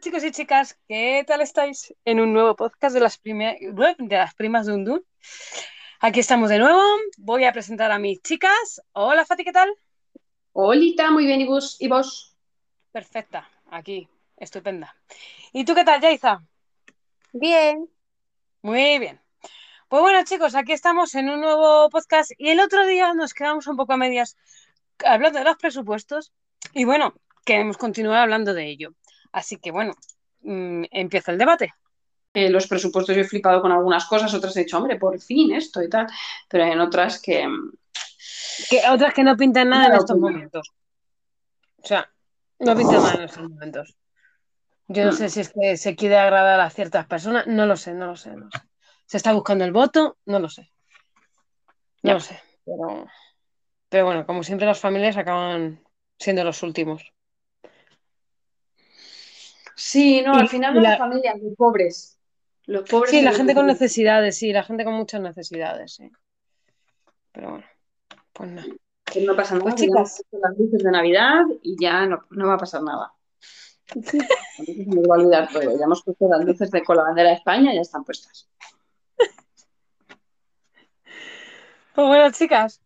[0.00, 1.94] chicos y chicas, ¿qué tal estáis?
[2.06, 3.58] En un nuevo podcast de las, prime-
[3.98, 5.04] de las primas de Undún.
[6.00, 6.82] Aquí estamos de nuevo.
[7.18, 8.80] Voy a presentar a mis chicas.
[8.92, 9.68] Hola Fati, ¿qué tal?
[10.52, 11.76] Holita, muy bien, ¿y vos?
[11.80, 12.34] ¿Y vos?
[12.92, 14.08] Perfecta, aquí,
[14.38, 14.96] estupenda.
[15.52, 16.42] ¿Y tú qué tal, Yaiza?
[17.34, 17.86] Bien.
[18.62, 19.20] Muy bien.
[19.88, 23.66] Pues bueno, chicos, aquí estamos en un nuevo podcast y el otro día nos quedamos
[23.66, 24.38] un poco a medias
[25.04, 26.32] hablando de los presupuestos
[26.72, 27.14] y bueno,
[27.44, 28.94] queremos continuar hablando de ello.
[29.32, 29.92] Así que bueno,
[30.42, 31.72] mm, empieza el debate.
[32.32, 35.52] Eh, los presupuestos yo he flipado con algunas cosas, otras he dicho, hombre, por fin
[35.52, 36.06] esto y tal,
[36.48, 37.46] pero en otras que...
[37.46, 37.72] mm,
[38.68, 40.28] Que otras que no pintan nada en estos no.
[40.28, 40.70] momentos.
[41.82, 42.10] O sea,
[42.60, 43.96] no pintan nada en estos momentos.
[44.88, 45.16] Yo no Mm.
[45.16, 48.16] sé si es que se quiere agradar a ciertas personas, no lo sé, no lo
[48.16, 48.60] sé, no lo sé.
[49.06, 50.70] Se está buscando el voto, no lo sé.
[52.02, 52.14] No Ya.
[52.14, 52.40] lo sé.
[52.64, 53.06] Pero,
[53.88, 55.82] pero bueno, como siempre las familias acaban
[56.18, 57.12] siendo los últimos.
[59.82, 62.18] Sí, no, Y- al final no la- las familias, los pobres.
[62.66, 63.10] Los pobres.
[63.10, 66.10] Sí, la gente con necesidades, sí, la gente con muchas necesidades, sí.
[67.32, 67.64] Pero bueno,
[68.34, 68.68] pues nada.
[69.12, 70.22] Pues no pasa nada, Pues, que chicas.
[70.32, 73.12] las luces de Navidad y ya no, no va a pasar nada.
[73.94, 74.18] Mí se
[74.86, 75.62] me va a olvidar todo.
[75.62, 78.48] Ya hemos puesto las luces de con la bandera de España y ya están puestas.
[81.94, 82.80] Pues bueno, chicas,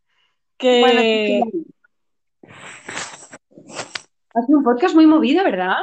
[0.56, 1.00] que Bueno,
[4.34, 5.76] ha sido un podcast muy movido, ¿verdad?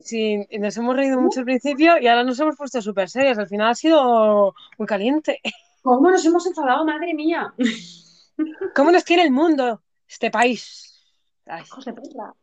[0.00, 3.38] Sí, nos hemos reído mucho al principio y ahora nos hemos puesto súper serias.
[3.38, 5.40] Al final ha sido muy caliente.
[5.82, 7.54] ¿Cómo nos hemos enfadado, madre mía?
[8.74, 11.14] ¿Cómo nos quiere el mundo, este país?
[11.46, 12.34] Ay, Hijos de perra.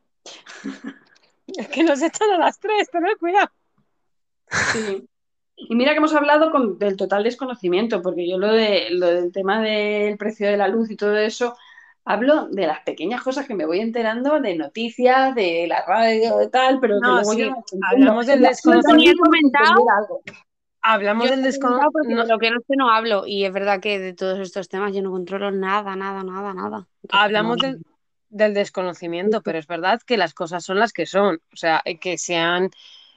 [1.48, 3.50] es que nos echan a las tres, tened cuidado.
[4.74, 5.08] Sí.
[5.56, 9.32] Y mira que hemos hablado con, del total desconocimiento, porque yo lo, de, lo del
[9.32, 11.56] tema del precio de la luz y todo eso,
[12.08, 16.48] hablo de las pequeñas cosas que me voy enterando de noticias, de la radio, de
[16.48, 17.54] tal, pero No, sí, yo
[17.90, 19.24] hablamos del desconocimiento.
[20.82, 22.24] Hablamos Yo del desconocimiento.
[22.24, 24.96] de lo que no sé no hablo y es verdad que de todos estos temas
[24.96, 26.88] yo no controlo nada, nada, nada, nada.
[27.10, 27.68] Hablamos no.
[27.68, 27.82] del,
[28.30, 31.42] del desconocimiento, pero es verdad que las cosas son las que son.
[31.52, 32.70] O sea, eh, que se han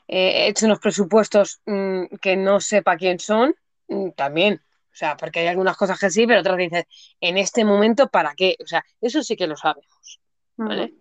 [0.08, 3.54] eh, hecho unos presupuestos mm, que no sepa quién son,
[3.86, 4.60] mm, también.
[5.00, 6.84] O sea, porque hay algunas cosas que sí, pero otras dices,
[7.22, 8.56] en este momento, ¿para qué?
[8.62, 10.20] O sea, eso sí que lo sabemos.
[10.56, 10.92] ¿vale?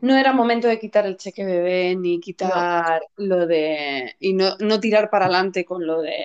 [0.00, 4.16] No era momento de quitar el cheque bebé ni quitar lo de.
[4.18, 6.24] y no, no tirar para adelante con lo de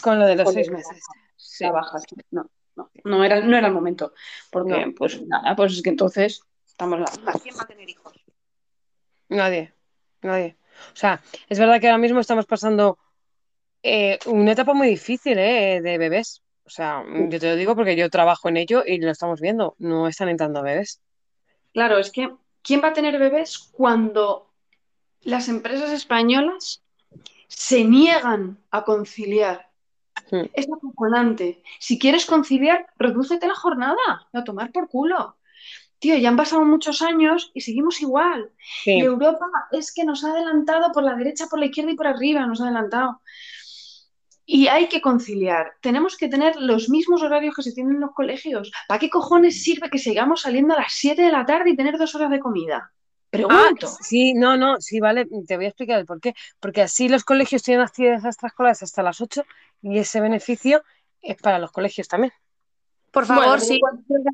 [0.00, 1.02] Con lo de los Con seis meses.
[1.36, 1.64] Sí.
[1.64, 1.98] la baja.
[2.30, 4.12] No, no, no era, no era el momento.
[4.52, 4.94] Porque, No.
[4.94, 7.06] pues nada, pues es que entonces estamos la.
[7.42, 8.12] ¿Quién va a tener hijos?
[9.30, 9.74] Nadie,
[10.22, 10.56] nadie.
[10.92, 12.98] O sea, es verdad que ahora mismo estamos pasando
[13.86, 16.42] eh, una etapa muy difícil eh, de bebés.
[16.64, 19.76] O sea, yo te lo digo porque yo trabajo en ello y lo estamos viendo.
[19.78, 21.02] No están entrando bebés.
[21.74, 24.50] Claro, es que ¿quién va a tener bebés cuando
[25.20, 26.82] las empresas españolas
[27.46, 29.68] se niegan a conciliar?
[30.30, 30.46] Hmm.
[30.54, 31.62] Es acojonante.
[31.78, 35.36] Si quieres conciliar, redúcete la jornada, a tomar por culo.
[35.98, 38.50] Tío, ya han pasado muchos años y seguimos igual.
[38.82, 38.92] Sí.
[38.92, 42.06] Y Europa es que nos ha adelantado por la derecha, por la izquierda y por
[42.06, 43.20] arriba, nos ha adelantado.
[44.46, 45.72] Y hay que conciliar.
[45.80, 48.70] Tenemos que tener los mismos horarios que se tienen en los colegios.
[48.88, 51.96] ¿Para qué cojones sirve que sigamos saliendo a las 7 de la tarde y tener
[51.96, 52.90] dos horas de comida?
[53.32, 53.38] Ah,
[53.68, 53.88] Pregunto.
[54.00, 56.34] sí, no, no, sí, vale, te voy a explicar el por qué.
[56.60, 59.44] Porque así los colegios tienen actividades extraescolares hasta las 8
[59.82, 60.84] y ese beneficio
[61.20, 62.32] es para los colegios también.
[63.10, 63.80] Por favor, sí,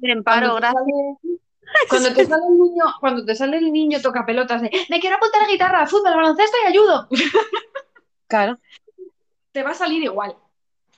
[0.02, 0.82] en paro, gracias.
[0.82, 1.38] sale-
[1.88, 5.16] Cuando te sale el niño, cuando te sale el niño toca pelotas de me quiero
[5.16, 7.08] apuntar a guitarra, fútbol, baloncesto y ayudo.
[8.26, 8.58] Claro,
[9.52, 10.36] Te va a salir igual.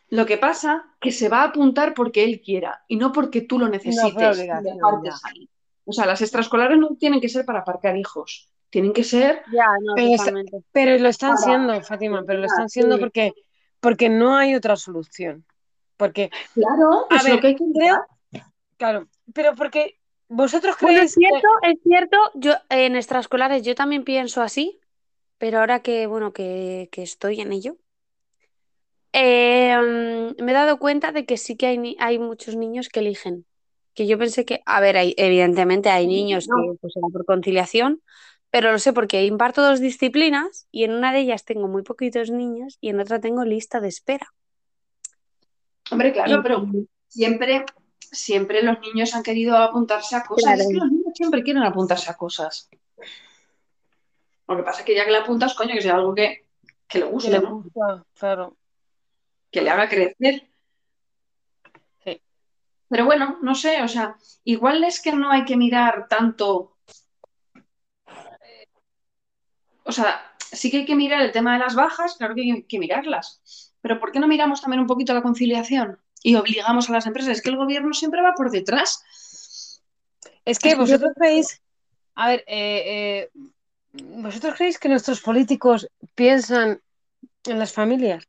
[0.08, 3.58] Lo que pasa que se va a apuntar porque él quiera y no porque tú
[3.58, 4.46] lo necesites.
[5.84, 9.66] O sea, las extraescolares no tienen que ser para aparcar hijos, tienen que ser Ya,
[9.82, 10.34] no, Pero
[10.70, 13.00] pero lo están Para- siendo, Fátima, pero lo están siendo Sí.
[13.00, 13.32] porque,
[13.80, 15.44] porque no hay otra solución.
[15.96, 18.04] Porque, Claro, A es ver, lo que hay que creo,
[18.76, 19.98] claro, pero porque
[20.28, 24.78] vosotros Bueno, creéis es cierto, es cierto, yo en extraescolares yo también pienso así,
[25.38, 27.76] pero ahora que, bueno, que, que estoy en ello,
[29.12, 33.00] eh, mm, me he dado cuenta de que sí que hay, hay muchos niños que
[33.00, 33.44] eligen.
[33.94, 36.56] Que yo pensé que, a ver, hay- evidentemente hay niños no.
[36.56, 38.02] que pues, por conciliación,
[38.50, 42.30] pero lo sé porque imparto dos disciplinas y en una de ellas tengo muy poquitos
[42.30, 44.32] niños y en otra tengo lista de espera.
[45.90, 46.66] Hombre, claro, Y- pero
[47.08, 47.64] siempre,
[47.98, 50.44] siempre los niños han querido apuntarse a cosas.
[50.44, 50.62] Claro.
[50.62, 52.70] Es que los niños siempre quieren apuntarse a cosas.
[54.48, 56.46] Lo que pasa es que ya que le apuntas, coño, que sea algo que,
[56.88, 57.62] que le que guste, le ¿no?
[57.62, 58.56] gusta, claro.
[59.52, 60.48] Que le haga crecer.
[62.04, 62.20] Sí.
[62.88, 66.72] Pero bueno, no sé, o sea, igual es que no hay que mirar tanto
[69.84, 72.62] o sea, sí que hay que mirar el tema de las bajas, claro que hay
[72.64, 76.92] que mirarlas, pero ¿por qué no miramos también un poquito la conciliación y obligamos a
[76.92, 77.36] las empresas?
[77.36, 79.82] Es que el gobierno siempre va por detrás.
[80.44, 81.62] Es que vosotros creéis,
[82.14, 83.30] a ver, eh, eh,
[83.92, 86.80] ¿vosotros creéis que nuestros políticos piensan
[87.44, 88.28] en las familias?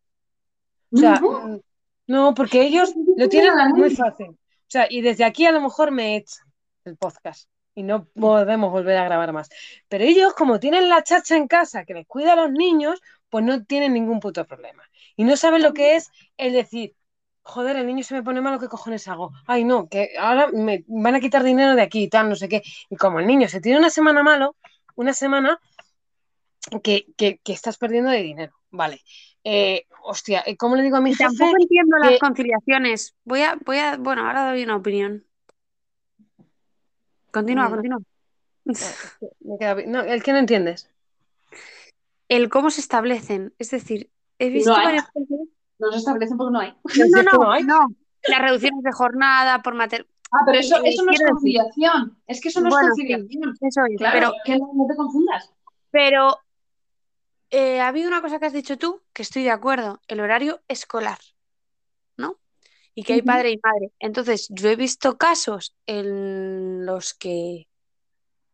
[0.94, 1.48] O sea, No.
[1.48, 1.60] mm,
[2.08, 4.30] no, porque ellos lo tienen muy fácil.
[4.30, 6.46] O sea, y desde aquí a lo mejor me echan
[6.86, 9.50] el podcast y no podemos volver a grabar más.
[9.88, 13.44] Pero ellos, como tienen la chacha en casa que les cuida a los niños, pues
[13.44, 14.84] no tienen ningún puto problema.
[15.16, 16.96] Y no saben lo que es el decir,
[17.42, 19.32] joder, el niño se me pone malo, ¿qué cojones hago?
[19.48, 22.48] Ay, no, que ahora me van a quitar dinero de aquí y tal, no sé
[22.48, 22.62] qué.
[22.90, 24.56] Y como el niño se tiene una semana malo,
[24.96, 25.60] una semana
[26.84, 29.02] que, que, que estás perdiendo de dinero, vale.
[29.46, 31.24] Eh, hostia, eh, ¿cómo le digo a mi jefe?
[31.38, 33.14] tampoco entiendo las conciliaciones.
[33.26, 35.26] Voy a, voy a, bueno, ahora doy una opinión.
[37.32, 37.72] Continúa, Mm.
[37.72, 38.00] continúa.
[38.66, 39.76] Me queda.
[39.88, 40.90] No, el que no entiendes.
[42.30, 43.54] El cómo se establecen.
[43.60, 44.10] Es decir,
[44.40, 45.06] he visto No varias.
[45.80, 46.74] No se establecen porque no hay.
[47.10, 47.64] No, no, no hay.
[47.64, 47.88] no.
[48.28, 50.08] Las reducciones de jornada por mater...
[50.32, 52.18] Ah, pero eso, Eh, eso no es decir- conciliación.
[52.26, 53.54] Es que eso no Bueno, es conciliación.
[53.60, 53.98] Eso es.
[53.98, 55.52] Claro, Pero, que no te confundas.
[55.92, 56.38] pero
[57.54, 60.02] eh, ha habido una cosa que has dicho tú, que estoy de acuerdo.
[60.08, 61.20] El horario escolar,
[62.18, 62.40] ¿no?
[62.96, 63.92] Y que hay padre y madre.
[64.00, 67.68] Entonces, yo he visto casos en los que,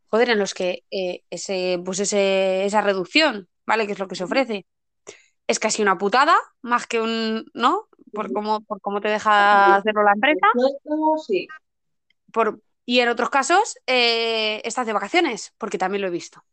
[0.09, 3.85] joder, en los que eh, ese, pues ese, esa reducción, ¿vale?
[3.85, 4.65] Que es lo que se ofrece.
[5.47, 7.87] Es casi una putada, más que un, ¿no?
[8.11, 10.47] Por cómo, por cómo te deja hacerlo la empresa.
[11.25, 11.47] Sí.
[12.33, 16.43] Por, y en otros casos, eh, estás de vacaciones, porque también lo he visto.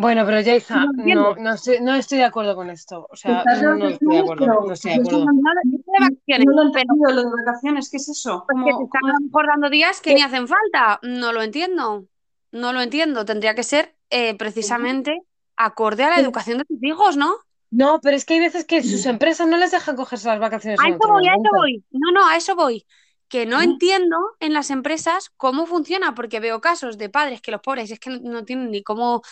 [0.00, 3.08] Bueno, pero Yaiza, No no, no, estoy, no estoy de acuerdo con esto.
[3.10, 4.36] O sea, no estoy de acuerdo.
[4.46, 5.18] pero- No estoy de acuerdo.
[5.18, 8.08] No, no estoy de vacaciones, No lo he pero entendido, lo de vacaciones, ¿qué es
[8.08, 8.44] eso?
[8.46, 11.00] pues que ¿Cómo- te están cómo- a lo mejor dando días que ni hacen falta.
[11.02, 12.04] No lo entiendo.
[12.52, 13.24] No lo entiendo.
[13.24, 15.20] Tendría que ser eh, precisamente
[15.56, 17.34] acorde a la educación de tus hijos, ¿no?
[17.70, 20.78] No, pero es que hay veces que sus empresas no les dejan cogerse las vacaciones
[20.80, 21.50] A eso voy, a eso momento.
[21.58, 21.84] voy.
[21.90, 22.86] No, no, a eso voy.
[23.28, 23.62] Que no Mm.
[23.62, 27.98] entiendo en las empresas cómo funciona, porque veo casos de padres que los pobres es
[28.00, 29.22] que no, no tienen ni cómo.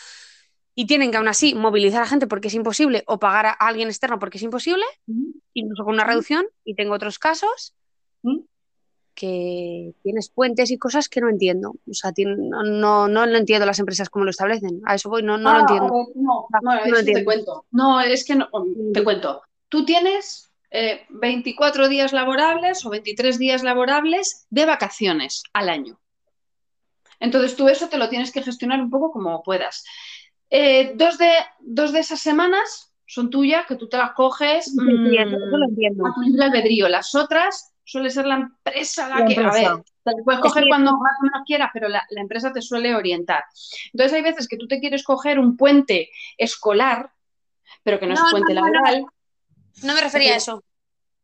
[0.79, 3.87] Y tienen que aún así movilizar a gente porque es imposible, o pagar a alguien
[3.87, 4.83] externo porque es imposible,
[5.53, 6.45] incluso con una reducción.
[6.63, 7.73] Y tengo otros casos
[8.21, 8.41] ¿Mm?
[9.15, 11.73] que tienes puentes y cosas que no entiendo.
[11.89, 14.81] O sea, no, no, no lo entiendo las empresas cómo lo establecen.
[14.85, 15.91] A eso voy, no, no Ah, lo entiendo.
[15.91, 17.25] ver, no, No, no, no eso te entiendo.
[17.25, 17.65] cuento.
[17.71, 18.47] No, es que no,
[18.93, 19.41] te cuento.
[19.69, 25.99] Tú tienes eh, 24 días laborables o 23 días laborables de vacaciones al año.
[27.19, 29.83] Entonces tú eso te lo tienes que gestionar un poco como puedas.
[30.49, 34.71] Eh, dos, de, dos de esas semanas son tuyas, que tú te las coges Sí,
[34.71, 36.07] sí, eso, eso lo mm, entiendo.
[36.07, 36.89] a tu libre albedrío.
[36.89, 39.71] Las otras suele ser la empresa la, La que, empresa.
[39.71, 42.21] a ver, te las puedes Es coger cuando más o menos quieras, pero la, la
[42.21, 43.43] empresa te suele orientar.
[43.93, 47.11] Entonces hay veces que tú te quieres coger un puente escolar,
[47.83, 48.73] pero que no, No, es puente no, no, no.
[48.73, 49.05] laboral.
[49.83, 50.63] No me refería a eso.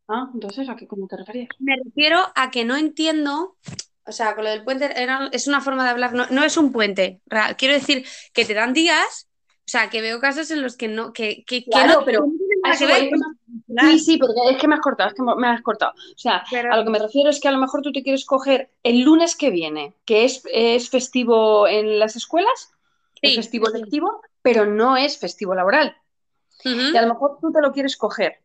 [0.07, 1.47] Ah, entonces, ¿a qué cómo te referías?
[1.59, 3.55] Me refiero a que no entiendo,
[4.05, 6.57] o sea, con lo del puente era- es una forma de hablar, no, no es
[6.57, 7.21] un puente.
[7.57, 9.27] Quiero decir que te dan días,
[9.59, 12.69] o sea, que veo casos en los que no, que, que, Claro, no, pero que
[12.69, 13.09] no que ver
[13.81, 15.93] Sí, sí, porque es que me has cortado, es que me has cortado.
[15.93, 18.03] O sea, Pero- a lo que me refiero es que a lo mejor tú te
[18.03, 22.71] quieres coger el lunes que viene, que es, es festivo en las escuelas,
[23.21, 25.95] es festivo lectivo, pero no es festivo laboral.
[26.65, 28.41] Y a lo mejor tú te lo quieres coger,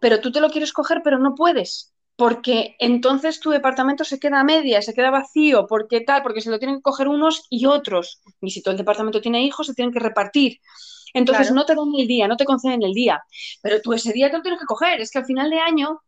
[0.00, 4.40] pero tú te lo quieres coger, pero no puedes, porque entonces tu departamento se queda
[4.40, 7.66] a media, se queda vacío, porque tal, porque se lo tienen que coger unos y
[7.66, 8.20] otros.
[8.40, 10.58] Y si todo el departamento tiene hijos, se tienen que repartir.
[11.14, 11.54] Entonces Claro.
[11.56, 13.22] no te dan el día, no te conceden el día,
[13.62, 15.00] pero tú ese día te lo tienes que coger.
[15.00, 16.00] Es que al final de año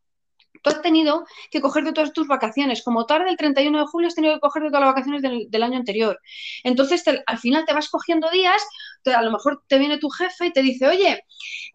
[0.63, 2.83] tú has tenido que coger de todas tus vacaciones.
[2.83, 5.51] Como tarde el 31 de julio has tenido que coger de todas las vacaciones del,
[5.51, 6.19] del año anterior.
[6.65, 8.63] Entonces te- al final te vas cogiendo días,
[9.03, 11.23] te- a lo mejor te viene tu jefe y te dice, oye,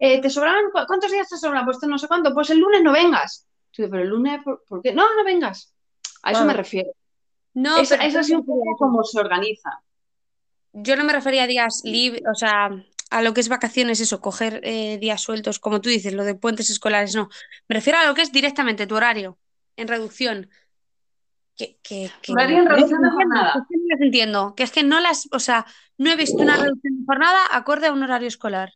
[0.00, 0.64] eh, ¿te sobran?
[0.72, 1.64] ¿cu- ¿Cuántos días te sobran?
[1.64, 3.46] Pues no sé cuánto, pues el lunes no vengas.
[3.74, 4.92] Tú dices, pero el lunes, ¿por, por qué?
[4.94, 5.74] No, no vengas.
[6.22, 6.90] A eso me refiero.
[7.54, 8.76] No, es, pero es un poco eso.
[8.78, 9.82] como se organiza.
[10.72, 12.70] Yo no me refería a días libres, o sea,
[13.10, 16.34] a lo que es vacaciones, eso, coger eh, días sueltos, como tú dices, lo de
[16.34, 17.28] puentes escolares, no.
[17.68, 19.38] Me refiero a lo que es directamente tu horario,
[19.76, 20.48] en reducción.
[21.56, 23.52] Que, que, que Horario en reducción de jornada.
[23.52, 25.66] que es que no las entiendo, que es que no las, o sea,
[25.98, 28.72] no he visto una reducción de jornada acorde a un horario escolar.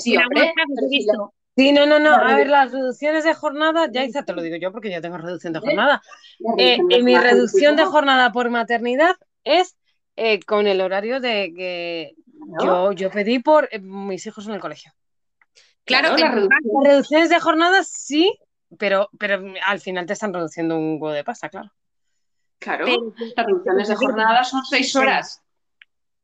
[0.00, 1.34] Sí, hombre, he visto.
[1.56, 2.14] Sí, no, no, no.
[2.14, 5.52] A ver, las reducciones de jornada, Yaiza, te lo digo yo porque yo tengo reducción
[5.52, 5.62] de ¿Eh?
[5.62, 6.02] jornada.
[6.56, 9.76] Eh, eh, mi reducción de jornada por maternidad es
[10.16, 12.14] eh, con el horario de que
[12.62, 14.92] yo, yo pedí por mis hijos en el colegio.
[15.84, 18.38] Claro, caso, Las reducciones de jornada sí,
[18.78, 21.70] pero, pero al final te están reduciendo un huevo de pasta, claro.
[22.58, 25.42] Claro, pero, las reducciones de jornada son seis horas.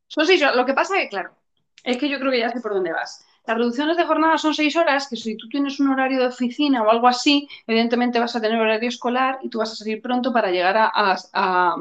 [0.07, 0.57] Son seis horas.
[0.57, 1.37] Lo que pasa es que, claro,
[1.83, 3.27] Es que yo creo que ya sé por dónde vas.
[3.49, 6.83] Las reducciones de jornada son seis horas, que si tú tienes un horario de oficina
[6.85, 10.33] o algo así, evidentemente vas a tener horario escolar y tú vas a salir pronto
[10.33, 11.77] para llegar a, a, a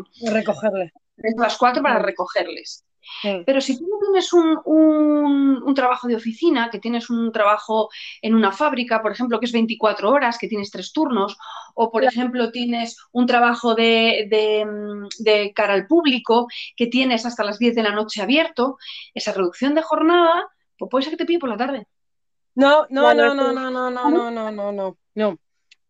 [1.38, 2.84] las cuatro para recogerles.
[3.22, 3.44] Sí.
[3.46, 7.90] Pero si tú no tienes un, un- un trabajo de oficina, que tienes un trabajo
[8.22, 11.38] en una fábrica, por ejemplo, que es 24 horas, que tienes tres turnos,
[11.76, 14.68] o por ejemplo tienes un trabajo de, de,
[15.20, 18.78] de cara al público, que tienes hasta las 10 de la noche abierto,
[19.14, 20.48] esa reducción de jornada,
[20.78, 21.88] pues puede ser que te pille por la tarde.
[22.56, 25.40] No, no, no, no, no, no, no, no, no, no, no, no.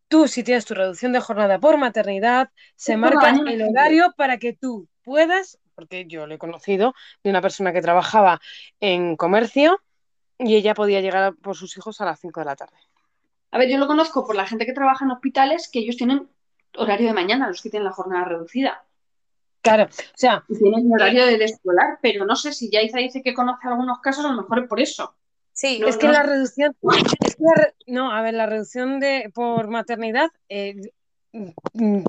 [0.09, 4.53] Tú, si tienes tu reducción de jornada por maternidad, se marca el horario para que
[4.53, 8.39] tú puedas, porque yo lo he conocido de una persona que trabajaba
[8.79, 9.81] en comercio
[10.37, 12.77] y ella podía llegar por sus hijos a las 5 de la tarde.
[13.51, 16.29] A ver, yo lo conozco por la gente que trabaja en hospitales, que ellos tienen
[16.75, 18.85] horario de mañana, los que tienen la jornada reducida.
[19.61, 23.67] Claro, o sea, tienen horario de escolar, pero no sé si Yaiza dice que conoce
[23.67, 25.13] algunos casos, a lo mejor es por eso.
[25.51, 26.13] Sí, No, es que no.
[26.13, 26.75] la reducción,
[27.25, 30.75] es que la re- no, a ver, la reducción de por maternidad, eh,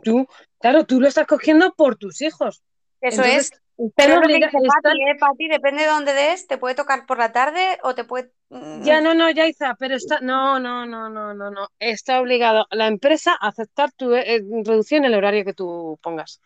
[0.03, 0.27] tú,
[0.61, 2.63] claro, tú lo estás cogiendo por tus hijos.
[3.01, 3.61] eso Entonces, es.
[3.95, 5.17] Pero Pati, ¿eh?
[5.21, 8.33] Pati, depende de dónde des, te puede tocar por la tarde o te puede...
[8.51, 12.67] mm, Ya, no, no, Yaiza, pero está, no, no, no, no, no, no, está obligado
[12.73, 16.41] la empresa a aceptar tu eh, reducción el horario que tú pongas.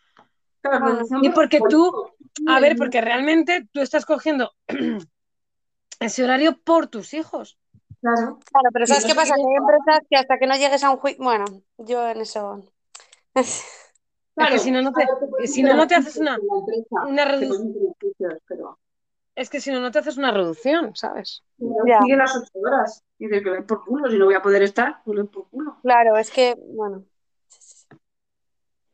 [0.62, 2.10] Claro, reducción y por- porque por- tú-
[2.48, 4.52] A ver, porque realmente tú estás cogiendo
[6.00, 7.58] ese horario por tus hijos.
[8.00, 8.38] Claro.
[8.50, 9.34] Claro, pero ¿sabes qué pasa?
[9.34, 11.22] Que hay es- empresas que hasta que no llegues a un juicio...
[11.22, 11.44] Bueno,
[11.78, 12.64] yo en eso...
[13.34, 13.64] Es
[14.50, 16.38] que si no, no te- si no, no te haces una-
[17.06, 18.78] una te redu- ponen beneficios, pero
[19.34, 21.42] Es que si no, no te haces una reducción, ¿sabes?
[21.58, 22.00] Ya.
[22.00, 23.02] sigue las ocho horas.
[23.18, 25.48] Y dices que ven por culo, si no voy a poder estar, pues ven por
[25.48, 25.76] culo.
[25.82, 27.04] Claro, es que, bueno...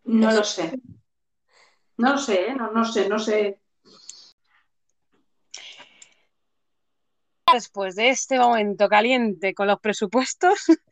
[0.05, 0.73] No lo sé.
[1.99, 2.55] No lo sé, ¿eh?
[2.55, 3.61] no, no sé, no sé.
[7.53, 10.59] Después de este momento caliente con los presupuestos,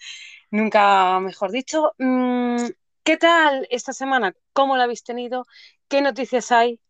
[0.51, 2.57] nunca mejor dicho, mm,
[3.05, 4.35] ¿qué tal esta semana?
[4.53, 5.45] ¿Cómo la habéis tenido?
[5.89, 6.81] ¿Qué noticias hay?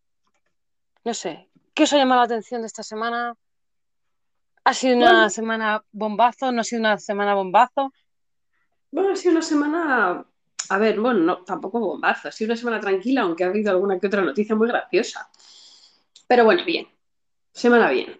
[1.03, 3.35] No sé, ¿qué os ha llamado la atención de esta semana?
[4.63, 5.29] ¿Ha sido una Bueno.
[5.29, 6.51] semana bombazo?
[6.51, 7.93] ¿No ha sido una semana bombazo?
[8.91, 10.25] Bueno, ha sido una semana.
[10.69, 12.27] A ver, bueno, no, tampoco bombazo.
[12.27, 15.29] Ha sido una semana tranquila, aunque ha habido alguna que otra noticia muy graciosa.
[16.27, 16.87] Pero bueno, bien.
[17.51, 18.19] Semana bien.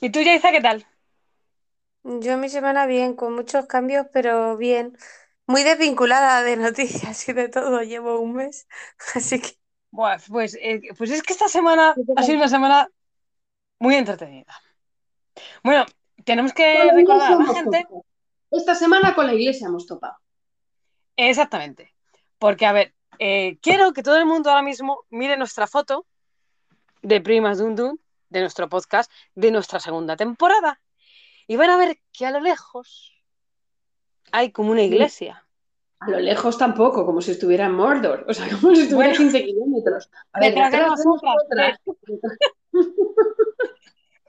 [0.00, 0.86] ¿Y tú, Yaiza, qué tal?
[2.02, 4.96] Yo mi semana bien, con muchos cambios, pero bien.
[5.46, 8.66] Muy desvinculada de noticias y de todo, llevo un mes,
[9.14, 9.58] así que...
[9.90, 12.88] Buah, pues, eh, pues es que esta semana ha sido una semana
[13.78, 14.52] muy entretenida.
[15.62, 15.84] Bueno,
[16.24, 17.86] tenemos que recordar a la gente.
[18.50, 20.16] Esta semana con la iglesia hemos topado.
[21.16, 21.94] Exactamente.
[22.38, 26.06] Porque, a ver, eh, quiero que todo el mundo ahora mismo mire nuestra foto
[27.02, 30.80] de Primas Dun Dun, de nuestro podcast, de nuestra segunda temporada.
[31.46, 33.12] Y van a ver que a lo lejos
[34.32, 35.46] hay como una iglesia.
[36.00, 38.26] A lo lejos tampoco, como si estuviera en Mordor.
[38.28, 39.30] O sea, como si estuviera a Bueno.
[39.30, 40.10] 15 kilómetros.
[40.32, 41.80] A ver, Detrás de detrás de nosotras.
[41.86, 42.48] nosotras.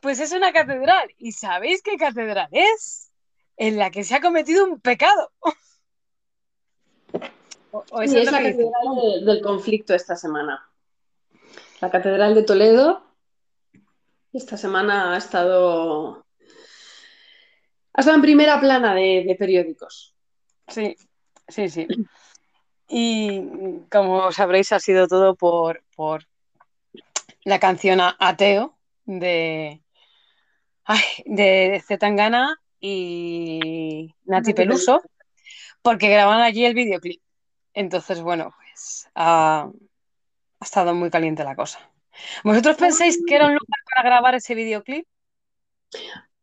[0.02, 1.10] Pues es una catedral.
[1.18, 3.10] ¿Y sabéis qué catedral es?
[3.58, 5.32] En la que se ha cometido un pecado.
[7.76, 10.66] O, o eso Sí, es la que catedral de- del conflicto esta semana.
[11.82, 13.04] La catedral de Toledo
[14.32, 16.26] esta semana ha estado,
[17.94, 20.14] ha estado en primera plana de, de periódicos.
[20.70, 20.96] Sí,
[21.50, 21.88] sí, sí.
[22.88, 23.42] Y
[23.92, 26.24] como sabréis, ha sido todo por, por
[27.44, 29.82] la canción Ateo de,
[30.86, 35.02] ay, de Zetangana y Nati Peluso,
[35.82, 37.22] porque graban allí el videoclip.
[37.76, 39.70] Entonces, bueno, pues ha,
[40.60, 41.80] ha estado muy caliente la cosa.
[42.44, 45.06] ¿Vosotros pensáis que era un lugar para grabar ese videoclip?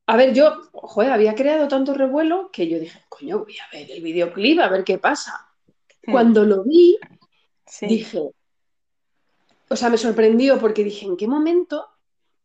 [0.07, 3.91] A ver, yo, joder, había creado tanto revuelo que yo dije, coño, voy a ver
[3.91, 5.49] el videoclip, a ver qué pasa.
[6.05, 6.99] Cuando lo vi,
[7.65, 7.87] Sí.
[7.87, 8.21] dije,
[9.69, 11.89] o sea, me sorprendió porque dije, ¿en qué momento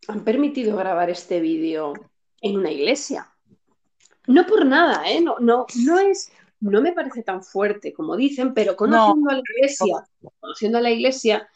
[0.07, 1.93] han permitido grabar este vídeo
[2.39, 3.29] en una iglesia?
[4.27, 5.19] No por nada, ¿eh?
[5.19, 9.39] No, no, no es, no me parece tan fuerte como dicen, pero conociendo a la
[9.39, 10.07] iglesia,
[10.39, 11.47] conociendo a la iglesia,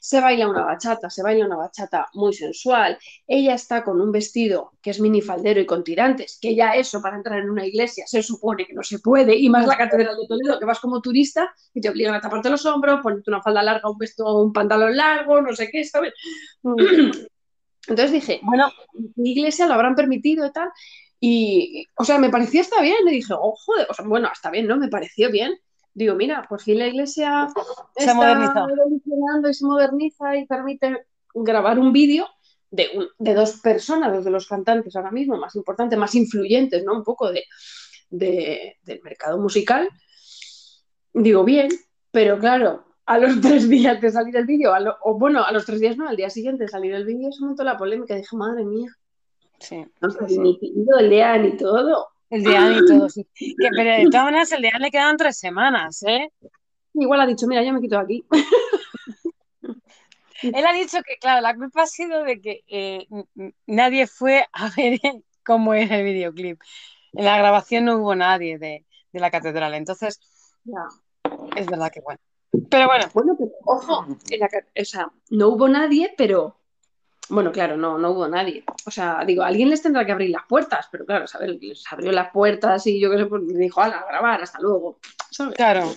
[0.00, 2.98] se baila una bachata, se baila una bachata muy sensual.
[3.26, 7.16] Ella está con un vestido que es minifaldero y con tirantes, que ya eso para
[7.16, 10.26] entrar en una iglesia se supone que no se puede, y más la catedral de
[10.26, 13.62] Toledo, que vas como turista y te obligan a taparte los hombros, ponerte una falda
[13.62, 16.14] larga, un vestido, un pantalón largo, no sé qué, ¿sabes?
[17.88, 20.70] Entonces dije, Bueno, ¿qué iglesia lo habrán permitido y tal?
[21.20, 24.50] Y, o sea, me pareció hasta bien, y dije, oh, joder, o sea, bueno, hasta
[24.50, 24.76] bien, ¿no?
[24.76, 25.52] Me pareció bien.
[25.94, 27.48] Digo, mira, por fin la iglesia
[27.96, 28.68] Se está modernizó.
[28.68, 32.26] evolucionando y se moderniza y permite grabar un vídeo
[32.70, 36.84] de, un- de dos personas, dos de los cantantes ahora mismo más importantes, más influyentes,
[36.84, 36.92] ¿no?
[36.92, 37.42] Un poco de,
[38.10, 39.88] de- del mercado musical.
[41.14, 41.68] Digo, bien,
[42.12, 44.72] pero claro, a los tres días de salir el vídeo,
[45.02, 47.44] o bueno, a los tres días no, al día siguiente de salir el vídeo, se
[47.44, 48.14] montó la polémica.
[48.14, 48.90] Dije, madre mía,
[49.60, 49.84] Sí.
[50.38, 50.58] ni
[50.98, 52.08] el día ni todo.
[52.30, 53.26] El de Anne y todo, sí.
[53.38, 56.30] Que, pero de todas maneras, el de Anne le quedan tres semanas, ¿eh?
[56.94, 58.24] Igual ha dicho, mira, yo me quito de aquí.
[60.42, 63.06] Él ha dicho que, claro, la culpa ha sido de que eh,
[63.66, 65.00] nadie fue a ver
[65.44, 66.60] cómo era el videoclip.
[67.14, 70.20] En la grabación no hubo nadie de, de la catedral, entonces
[70.64, 70.84] Ya.
[71.56, 72.20] es verdad que bueno.
[72.70, 76.57] Pero bueno, Bueno, pero ojo, en la ca- o sea, no hubo nadie, pero
[77.30, 78.64] bueno, claro, no, no hubo nadie.
[78.86, 81.58] O sea, digo, alguien les tendrá que abrir las puertas, pero claro, ¿sabes?
[81.60, 84.58] Les abrió las puertas y yo qué sé, pues me dijo, ala, a grabar, hasta
[84.60, 84.98] luego.
[85.30, 85.54] ¿sabes?
[85.56, 85.94] claro,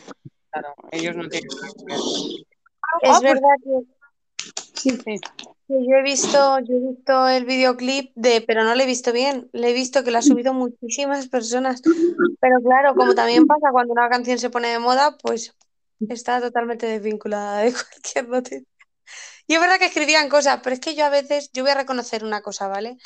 [0.52, 1.50] claro, ellos no tienen.
[1.50, 2.46] Es
[2.84, 3.86] Ah, pues- verdad que,
[4.74, 4.90] Sí.
[4.92, 5.20] Sí.
[5.68, 9.14] que yo he visto, yo he visto el videoclip de, pero no lo he visto
[9.14, 9.48] bien.
[9.54, 11.82] Le he visto que lo ha subido muchísimas personas.
[12.40, 15.56] Pero claro, como también pasa cuando una canción se pone de moda, pues
[16.10, 18.66] está totalmente desvinculada de cualquier noticia.
[19.48, 21.76] Y es verdad que escribían cosas, pero es que yo a veces, yo voy a
[21.76, 22.98] reconocer una cosa, ¿vale?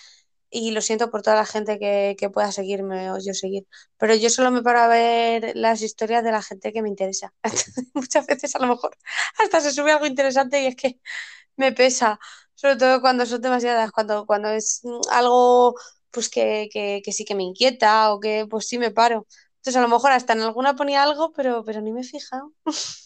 [0.49, 4.15] Y lo siento por toda la gente que, que pueda seguirme o yo seguir, pero
[4.15, 7.33] yo solo me paro a ver las historias de la gente que me interesa.
[7.93, 8.97] Muchas veces a lo mejor
[9.39, 10.99] hasta se sube algo interesante y es que
[11.57, 12.19] me pesa,
[12.55, 14.81] sobre todo cuando son demasiadas, cuando, cuando es
[15.11, 15.75] algo
[16.11, 19.27] pues que, que, que sí que me inquieta o que pues sí me paro.
[19.57, 22.53] Entonces a lo mejor hasta en alguna ponía algo, pero, pero ni me he fijado.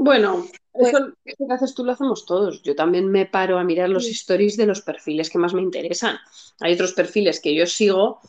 [0.00, 2.62] Bueno, Pues- eso, que haces tú lo hacemos todos.
[2.62, 6.18] Yo también me paro a mirar los stories de los perfiles que más me interesan.
[6.60, 8.20] Hay otros perfiles que yo sigo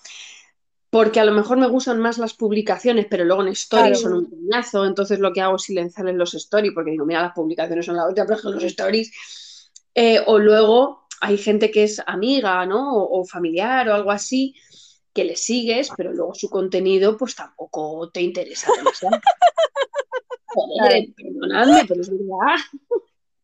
[0.90, 4.16] porque a lo mejor me gustan más las publicaciones, pero luego en stories Claro.
[4.16, 4.84] son un coñazo.
[4.88, 8.08] Entonces lo que hago es silenciarles los stories porque digo, mira, las publicaciones son la
[8.08, 9.12] otra, pero los stories.
[9.94, 12.96] Eh, o luego hay gente que es amiga, ¿no?
[12.96, 14.56] O, o familiar o algo así
[15.14, 19.20] que le sigues, pero luego su contenido pues tampoco te interesa demasiado.
[20.50, 22.58] Joder, perdonadme, pero es verdad.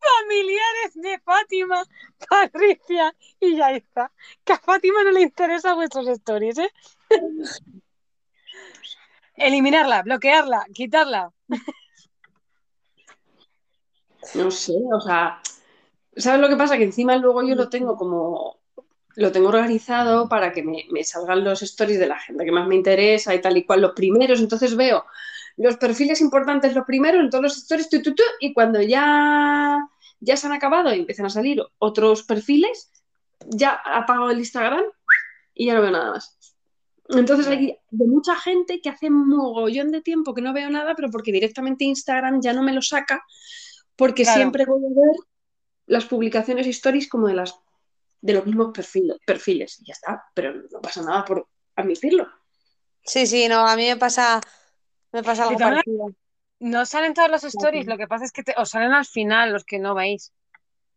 [0.05, 1.83] familiares de Fátima,
[2.29, 4.11] Patricia y Yaiza.
[4.43, 6.71] Que a Fátima no le interesa vuestros stories, ¿eh?
[9.35, 11.31] Eliminarla, bloquearla, quitarla.
[14.33, 15.41] No sé, o sea,
[16.15, 16.77] ¿sabes lo que pasa?
[16.77, 18.59] Que encima luego yo lo tengo como,
[19.15, 22.67] lo tengo organizado para que me, me salgan los stories de la gente que más
[22.67, 25.05] me interesa y tal y cual, los primeros, entonces veo
[25.57, 29.77] los perfiles importantes los primeros en todos los stories, tu, tu, tu, y cuando ya,
[30.19, 32.91] ya se han acabado y empiezan a salir otros perfiles,
[33.47, 34.83] ya apago el Instagram
[35.53, 36.37] y ya no veo nada más.
[37.07, 40.95] Entonces hay de mucha gente que hace un mogollón de tiempo que no veo nada,
[40.95, 43.23] pero porque directamente Instagram ya no me lo saca,
[43.95, 44.37] porque Claro.
[44.37, 45.15] siempre voy a ver
[45.85, 47.55] las publicaciones y stories como de las
[48.21, 49.79] de los mismos perfiles, perfiles.
[49.81, 52.27] Y ya está, pero no pasa nada por admitirlo.
[53.03, 54.41] Sí, sí, no, a mí me pasa,
[55.15, 56.11] me pasa algo parecido.
[56.59, 59.51] No salen todos los stories, lo que pasa es que te- os salen al final
[59.53, 60.31] los que no veis.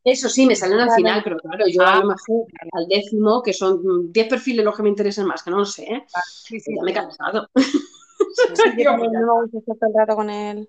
[0.04, 3.42] Eso sí, me salen al final, pero claro, yo a Ah, lo mejor al décimo,
[3.42, 6.04] que son 10 perfiles los que me interesan más, que no lo sé, ¿eh?
[6.46, 7.48] Sí, sí, ya me he cansado.
[8.78, 10.68] Yo no me gusta estar todo el rato con él.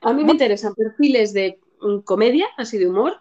[0.00, 3.14] A mí me interesan perfiles de mm, comedia, así de humor,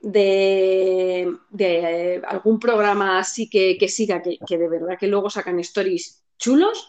[0.00, 5.58] de, de, algún programa así que, que siga, que, que de verdad que luego sacan
[5.60, 6.88] stories chulos,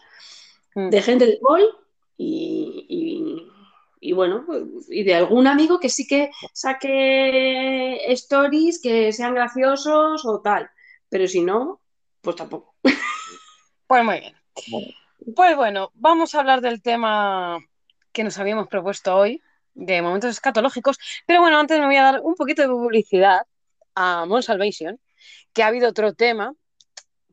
[0.74, 0.90] Mm.
[0.90, 1.62] de gente de gol
[2.16, 3.48] y, y-
[4.00, 4.44] y bueno,
[4.88, 10.70] y de algún amigo que sí que saque stories que sean graciosos o tal.
[11.08, 11.80] Pero si no,
[12.20, 12.76] pues tampoco.
[13.86, 14.34] Pues muy bien.
[15.34, 17.58] Pues bueno, vamos a hablar del tema
[18.12, 19.42] que nos habíamos propuesto hoy,
[19.78, 20.98] de momentos escatológicos.
[21.26, 23.42] Pero bueno, antes me voy a dar un poquito de publicidad
[23.94, 25.00] a Mon Salvation,
[25.52, 26.52] que ha habido otro tema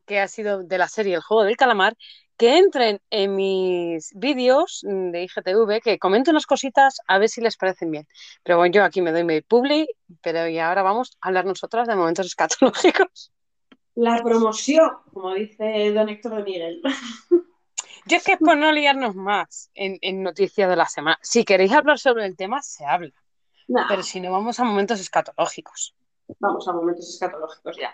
[0.06, 1.96] que ha sido de la serie El juego del calamar,
[2.36, 7.56] que entren en mis vídeos de IGTV, que comenten unas cositas a ver si les
[7.56, 8.06] parecen bien.
[8.44, 9.88] Pero bueno, yo aquí me doy mi publi,
[10.22, 13.32] pero y ahora vamos a hablar nosotras de momentos escatológicos.
[13.96, 16.82] La promoción, como dice don Héctor de Miguel.
[18.06, 21.18] Yo es que es por no liarnos más en, en noticias de la semana.
[21.22, 23.12] Si queréis hablar sobre el tema, se habla.
[23.88, 25.94] Pero si no, vamos a momentos escatológicos.
[26.38, 27.92] vamos a momentos escatológicos ya.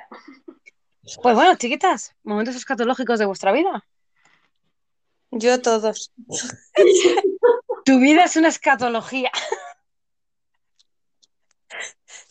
[1.23, 3.85] Pues bueno, chiquitas, momentos escatológicos de vuestra vida.
[5.31, 6.13] Yo todos.
[7.85, 9.33] Tu vida es una escatología.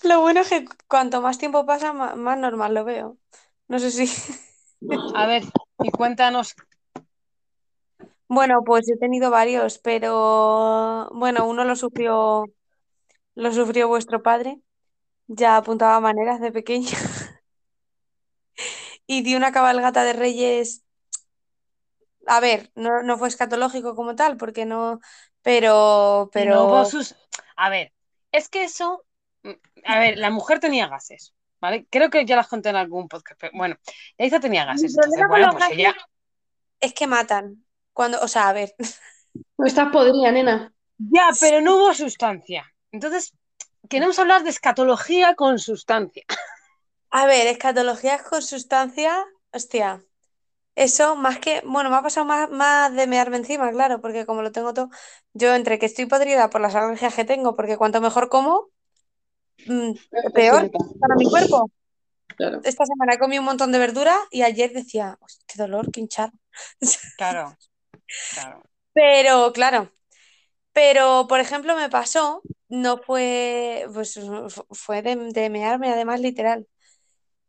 [0.04, 3.18] Lo bueno es que cuanto más tiempo pasa, más, normal lo veo.
[3.68, 4.10] No sé si.
[5.16, 5.44] A ver,
[5.84, 6.56] y cuéntanos.
[8.34, 12.46] Bueno, pues he tenido varios, pero bueno, uno lo sufrió,
[13.36, 14.62] lo sufrió vuestro padre.
[15.28, 16.98] ya apuntaba maneras de pequeña.
[19.08, 20.84] Y di una cabalgata de reyes.
[22.28, 25.00] A ver, no, no fue escatológico como tal, porque no.
[25.42, 26.86] Pero, Que no hubo pero.
[26.86, 27.16] sus...
[27.58, 27.92] A ver,
[28.32, 29.04] es que eso...
[29.44, 29.52] mm,
[29.86, 31.88] A ver, la mujer tenía gases, ¿vale?
[31.90, 33.76] Creo que ya las conté en algún podcast, pero bueno,
[34.18, 35.96] Yaiza tenía gases, entonces, bueno, pues ella...
[36.80, 37.66] es que matan.
[37.94, 38.76] Cuando, o sea, a ver.
[39.58, 40.74] Estás podrida, nena.
[40.98, 42.66] Ya, pero no hubo sustancia.
[42.92, 43.34] Entonces,
[43.90, 46.24] queremos hablar de escatología con sustancia.
[47.10, 49.26] A ver, escatologías con sustancia.
[49.52, 50.04] Hostia.
[50.76, 51.62] Eso más que.
[51.66, 54.90] Bueno, me ha pasado más, más de mearme encima, claro, porque como lo tengo todo.
[55.34, 58.70] Yo entre que estoy podrida por las alergias que tengo, porque cuanto mejor como,
[59.68, 59.92] mm,
[60.34, 61.70] peor para mi cuerpo.
[62.38, 62.62] Claro.
[62.64, 66.32] Esta semana comí un montón de verdura y ayer decía, "Uy, qué dolor, qué hinchado.
[67.18, 67.58] Claro,
[68.30, 68.64] claro.
[68.94, 69.92] Pero, claro,
[70.74, 74.16] pero por ejemplo me pasó, no fue, pues
[74.50, 76.68] fu- fue de, de mearme además literal.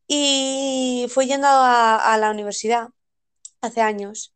[0.08, 2.88] Y fue yendo a, a la universidad
[3.62, 4.34] hace años,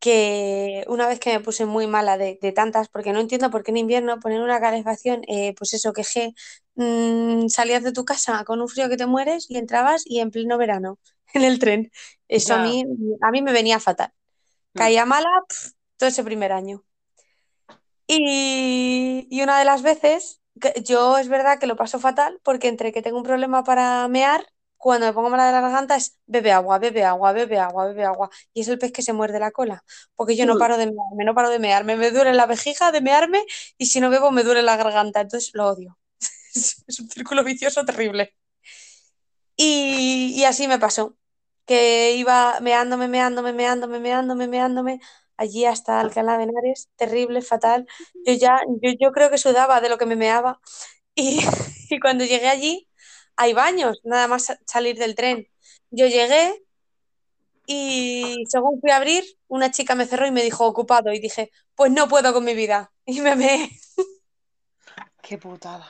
[0.00, 3.62] que una vez que me puse muy mala de, de tantas, porque no entiendo por
[3.64, 6.34] qué en invierno poner una calefacción, eh, pues eso, que G,
[6.76, 10.30] mm, salías de tu casa con un frío que te mueres y entrabas y en
[10.30, 10.98] pleno verano
[11.34, 11.90] en el tren.
[12.28, 12.84] Eso a mí,
[13.22, 14.12] a mí me venía fatal.
[14.74, 14.78] Mm.
[14.78, 16.84] Caía mala pf, todo ese primer año.
[18.06, 22.68] Y, y una de las veces, que yo es verdad que lo paso fatal porque
[22.68, 26.18] entre que tengo un problema para mear, cuando me pongo mala de la garganta es
[26.26, 28.30] bebe agua, bebe agua, bebe agua, bebe agua.
[28.52, 29.82] Y es el pez que se muerde la cola.
[30.14, 30.58] Porque yo no Mm.
[30.58, 31.96] paro de mearme, no paro de mearme.
[31.96, 33.44] Me duele la vejiga de mearme
[33.78, 35.20] y si no bebo me duele la garganta.
[35.22, 35.98] Entonces lo odio.
[36.86, 38.34] Es un círculo vicioso terrible.
[39.56, 41.16] Y, y así me pasó,
[41.66, 45.00] que iba meándome, meándome, meándome, meándome, meándome,
[45.36, 47.86] allí hasta Alcalá de Henares, terrible, fatal.
[48.26, 50.60] Yo ya, yo, yo creo que sudaba de lo que me meaba.
[51.14, 51.40] Y,
[51.90, 52.88] y cuando llegué allí,
[53.36, 55.48] hay baños, nada más sa- salir del tren.
[55.90, 56.62] Yo llegué
[57.66, 61.50] y según fui a abrir, una chica me cerró y me dijo ocupado y dije,
[61.74, 62.92] pues no puedo con mi vida.
[63.06, 63.70] Y me meé.
[65.22, 65.86] Qué putada.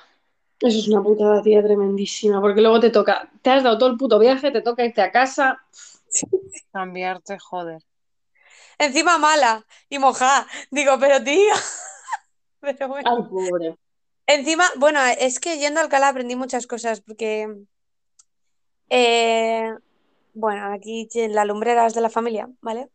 [0.65, 2.41] Eso es una putada, tía, tremendísima.
[2.41, 5.13] Porque luego te toca, te has dado todo el puto viaje, te toca irte a
[5.13, 5.63] casa.
[6.73, 7.83] Cambiarte, joder.
[8.79, 10.47] Encima mala y mojada.
[10.71, 11.53] Digo, pero tío.
[12.61, 13.11] Pero bueno.
[13.15, 13.77] Ay, pobre.
[14.27, 17.47] Encima, bueno, es que yendo a Alcalá aprendí muchas cosas porque,
[18.89, 19.71] eh,
[20.33, 22.89] bueno, aquí en la lumbrera es de la familia, ¿vale?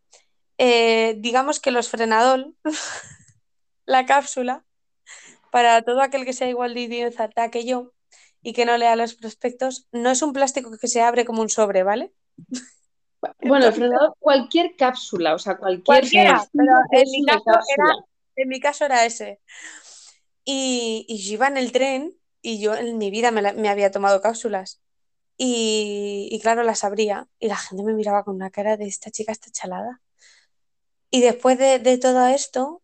[0.57, 2.55] Eh, digamos que los frenadol,
[3.85, 4.65] la cápsula,
[5.51, 7.93] para todo aquel que sea igual de idiota que yo
[8.41, 11.49] y que no lea los prospectos, no es un plástico que se abre como un
[11.49, 12.13] sobre, ¿vale?
[13.41, 18.05] Bueno, frenador, cualquier cápsula, o sea, cualquier Cualquiera, pero en mi caso era, cápsula.
[18.35, 19.39] en mi caso era ese.
[20.45, 23.69] Y, y yo iba en el tren y yo en mi vida me, la- me
[23.69, 24.81] había tomado cápsulas.
[25.37, 29.11] Y, y claro, las abría y la gente me miraba con una cara de esta
[29.11, 30.01] chica está chalada.
[31.11, 32.81] Y después de, de todo esto,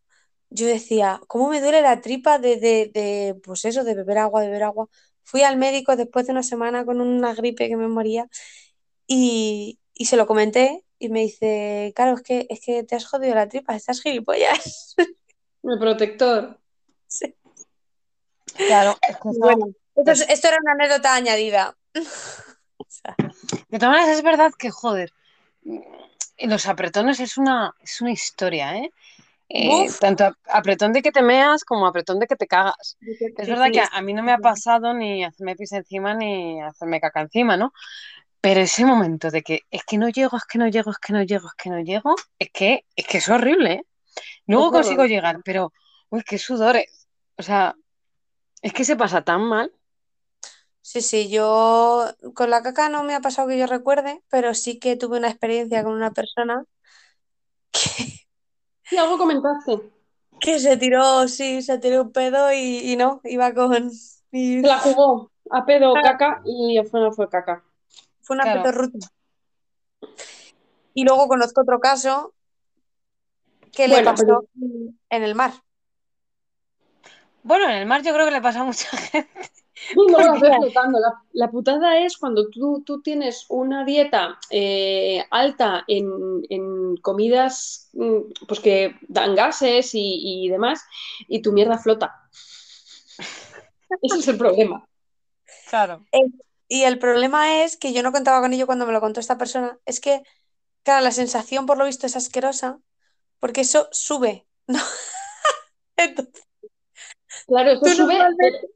[0.49, 4.41] yo decía, ¿cómo me duele la tripa de, de, de, pues eso, de beber agua,
[4.41, 4.88] de beber agua?
[5.23, 8.27] Fui al médico después de una semana con una gripe que me moría
[9.08, 13.05] y, y se lo comenté y me dice, claro, es que, es que te has
[13.05, 14.95] jodido la tripa, estás gilipollas.
[15.63, 16.60] El protector.
[17.08, 17.34] Sí.
[18.55, 21.75] Claro, es que Bueno, esto, es- esto era una anécdota añadida.
[22.77, 23.15] O sea,
[23.69, 25.12] De todas maneras, es verdad que, joder,
[26.39, 28.91] los apretones es una, es una historia, ¿eh?
[29.49, 32.97] Eh, tanto ap- apretón de que te meas como apretón de que te cagas.
[33.38, 36.13] Es verdad sí, que a, a mí no me ha pasado ni hacerme pis encima
[36.15, 37.71] ni hacerme caca encima, ¿no?
[38.41, 41.13] Pero ese momento de que es que no llego, es que no llego, es que
[41.13, 43.84] no llego, es que no llego, es que es, que es horrible, ¿eh?
[44.47, 45.73] Luego consigo llegar, pero,
[46.10, 47.08] uy, qué sudores.
[47.38, 47.75] O sea,
[48.62, 49.71] es que se pasa tan mal.
[50.81, 52.05] Sí, sí, yo
[52.36, 55.29] con la caca no me ha pasado que yo recuerde, pero sí que tuve una
[55.29, 56.63] experiencia con una persona
[58.86, 59.82] Sí, algo comentaste.
[60.39, 63.89] que se tiró, sí, se tiró un pedo y, y no, iba con...
[64.32, 67.63] y Se la jugó a pedo o caca y al final fue caca.
[68.21, 68.63] fue una Claro.
[68.63, 69.08] petorruta.
[70.93, 72.34] Y luego conozco otro caso
[73.71, 74.48] que le pasó pero-
[75.10, 75.52] en el mar.
[77.43, 79.30] Bueno, en el mar yo creo que le pasa a mucha gente.
[79.91, 81.00] Y luego la Porque- ves flotando.
[81.00, 86.10] La, la putada es cuando tú, tú tienes una dieta eh, alta en,
[86.50, 90.82] en comidas mm, pues que dan gases y, y demás,
[91.28, 92.15] y tu mierda flota.
[94.02, 94.88] Ese es el problema.
[95.69, 96.06] Claro.
[96.67, 99.38] Y el problema es que yo no contaba con ello cuando me lo contó esta
[99.38, 99.78] persona.
[99.86, 100.24] Es que,
[100.84, 102.80] claro, la sensación por lo visto es asquerosa
[103.39, 104.80] porque eso sube, ¿no?
[105.98, 106.43] Entonces,
[107.48, 108.67] Claro, esto Tú sube, normalmente-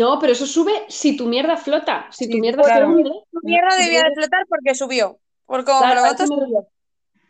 [0.00, 2.08] No, pero eso sube si tu mierda flota.
[2.10, 2.86] Si tu mierda claro.
[2.86, 3.10] se hunde.
[3.32, 5.20] Tu mierda debía de flotar porque subió.
[5.46, 6.68] Por como Claro, me lo a, eso me refiero.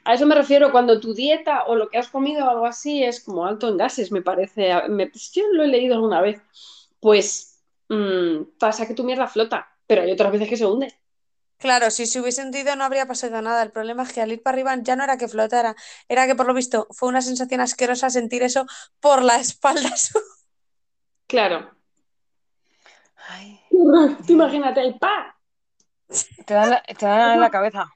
[0.04, 3.04] A eso me refiero cuando tu dieta o lo que has comido o algo así
[3.04, 4.72] es como alto en gases, me parece.
[4.88, 6.42] Me- yo lo he leído alguna vez.
[7.00, 10.94] Pues mm, pasa que tu mierda flota, pero hay otras veces que se hunde.
[11.58, 13.62] Claro, si se hubiese hundido no habría pasado nada.
[13.62, 15.74] El problema es que al ir para arriba ya no era que flotara,
[16.08, 18.66] era que por lo visto fue una sensación asquerosa sentir eso
[19.00, 19.90] por la espalda.
[21.26, 21.73] Claro.
[23.28, 24.16] Ay, Qué horror.
[24.26, 25.30] Tú imagínate ahí, ¡pa!
[26.46, 27.86] te da la, te da en la cabeza.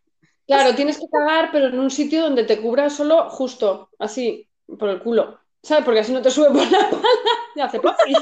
[0.46, 4.88] Claro, tienes que cagar, pero en un sitio donde te cubra solo justo, así, por
[4.88, 5.38] el culo.
[5.62, 5.84] ¿Sabes?
[5.84, 7.08] Porque así no te sube por la espalda
[7.54, 7.96] y hace plop.
[8.06, 8.14] y-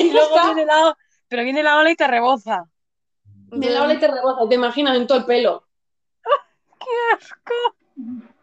[0.00, 0.46] Y luego está.
[0.46, 0.96] viene la,
[1.28, 2.64] pero viene la ola y te reboza.
[3.50, 5.64] De la ola y te rebota, te imaginas en todo el pelo.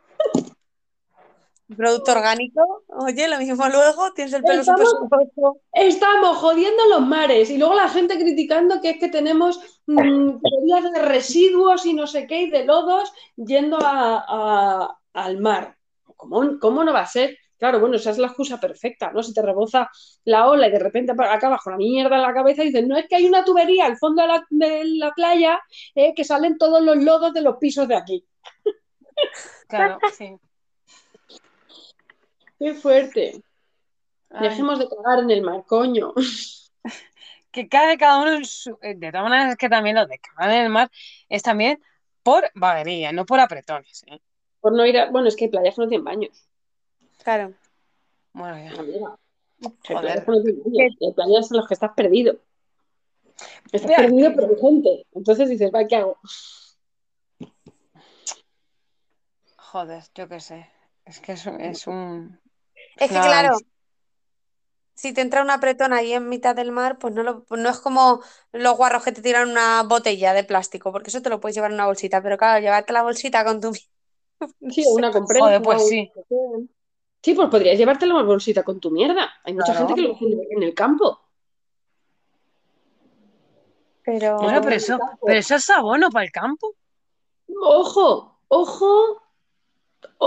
[1.76, 5.58] Producto orgánico, oye, lo mismo luego, tienes el pelo súper Estamos-.
[5.74, 10.92] Estamos jodiendo los mares y luego la gente criticando que es que tenemos mm, teorías
[10.94, 15.76] de residuos y no sé qué y de lodos yendo a- a- al mar.
[16.16, 17.36] ¿Cómo, cómo no va a ser?
[17.58, 19.24] Claro, bueno, esa es la excusa perfecta, ¿no?
[19.24, 19.90] Si te reboza
[20.26, 22.96] la ola y de repente acabas con la mierda en la cabeza y dices, no
[22.98, 25.60] es que hay una tubería al fondo de la, de la playa
[25.96, 28.26] eh, que salen todos los lodos de los pisos de aquí.
[29.68, 30.36] Claro, sí.
[32.60, 33.44] ¡Qué fuerte!
[34.30, 36.14] Ay, Dejemos de cagar en el mar, coño.
[37.52, 38.78] que cae cada uno en su...
[38.82, 40.90] eh, De todas maneras, es que también lo de cagar en el mar
[41.30, 41.82] es también
[42.24, 44.04] por vaguería, no por apretones.
[44.08, 44.20] ¿eh?
[44.60, 45.10] Por no ir a...
[45.12, 46.48] Bueno, es que hay playas que no tienen baños.
[47.24, 47.54] Claro.
[48.34, 48.80] Bueno, ya.
[48.80, 49.18] Amiga.
[49.64, 50.02] Hay Joder.
[50.02, 50.96] playas que no tienen baños.
[51.02, 52.38] Hay playas en las que estás perdido.
[53.72, 55.06] Estás perdido pero hay gente.
[55.14, 56.18] Entonces dices, va, ¿qué hago?
[59.58, 60.70] Joder, yo qué sé.
[61.06, 62.40] Es que es un...
[62.98, 63.66] Es que claro, es-
[64.94, 67.70] si te entra un apretón ahí en mitad del mar, pues no, lo, pues no
[67.70, 68.22] es como
[68.54, 71.72] los guarros que te tiran una botella de plástico, porque eso te lo puedes llevar
[71.72, 73.74] en una bolsita, pero claro, llevarte la bolsita con tu...
[74.72, 75.46] Sí, una compresa.
[75.46, 76.12] Joder, pues sí.
[77.22, 79.30] Sí, pues podrías llevártela en una bolsita con tu mierda.
[79.44, 79.88] Hay mucha Claro.
[79.88, 81.20] gente que lo hace en el campo.
[84.04, 86.76] Pero Bueno, pero eso, pero eso es abono para el campo.
[87.60, 89.22] Ojo, ojo,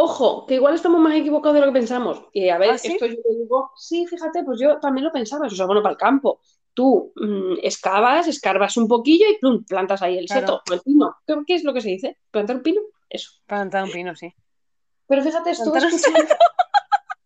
[0.00, 2.22] ojo, que igual estamos más equivocados de lo que pensamos.
[2.32, 2.92] Y a ver, ¿Ah, sí?
[2.92, 5.92] esto yo te digo, sí, fíjate, pues yo también lo pensaba, eso es bueno para
[5.94, 6.40] el campo.
[6.72, 10.60] Tú mm, excavas, escarbas un poquillo y plum, plantas ahí el Claro.
[10.62, 11.16] seto el pino.
[11.26, 12.16] ¿Qué, qué es lo que se dice?
[12.30, 12.80] ¿Plantar un pino?
[13.10, 13.30] Eso.
[13.46, 14.32] Plantar un pino, sí.
[15.08, 16.34] Pero fíjate, estuve Plantar un escuchando.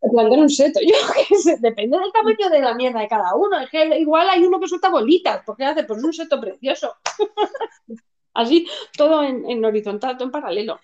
[0.11, 0.94] Plantar un seto, yo
[1.28, 3.58] qué sé, depende del tamaño de la mierda de cada uno.
[3.61, 6.94] Es que igual hay uno que suelta bolitas, porque hace pues un seto precioso.
[8.35, 10.80] Así, todo en, en horizontal, todo en paralelo.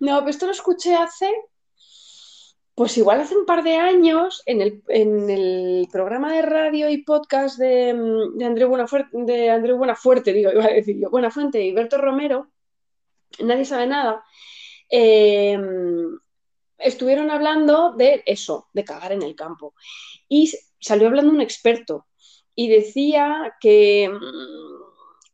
[0.00, 1.32] No, pero esto lo escuché hace,
[2.74, 7.02] pues igual hace un par de años, en el, en el programa de radio y
[7.04, 8.68] podcast de, mm, de Andreu
[9.78, 12.50] Buenafuerte, digo, iba a decir yo, Buenafuente y Berto Romero,
[13.40, 14.24] nadie sabe nada.
[14.90, 15.58] eh,
[16.78, 19.74] estuvieron hablando de eso, de cagar en el campo.
[20.28, 22.06] Y salió hablando un experto
[22.54, 24.82] y decía que, mm,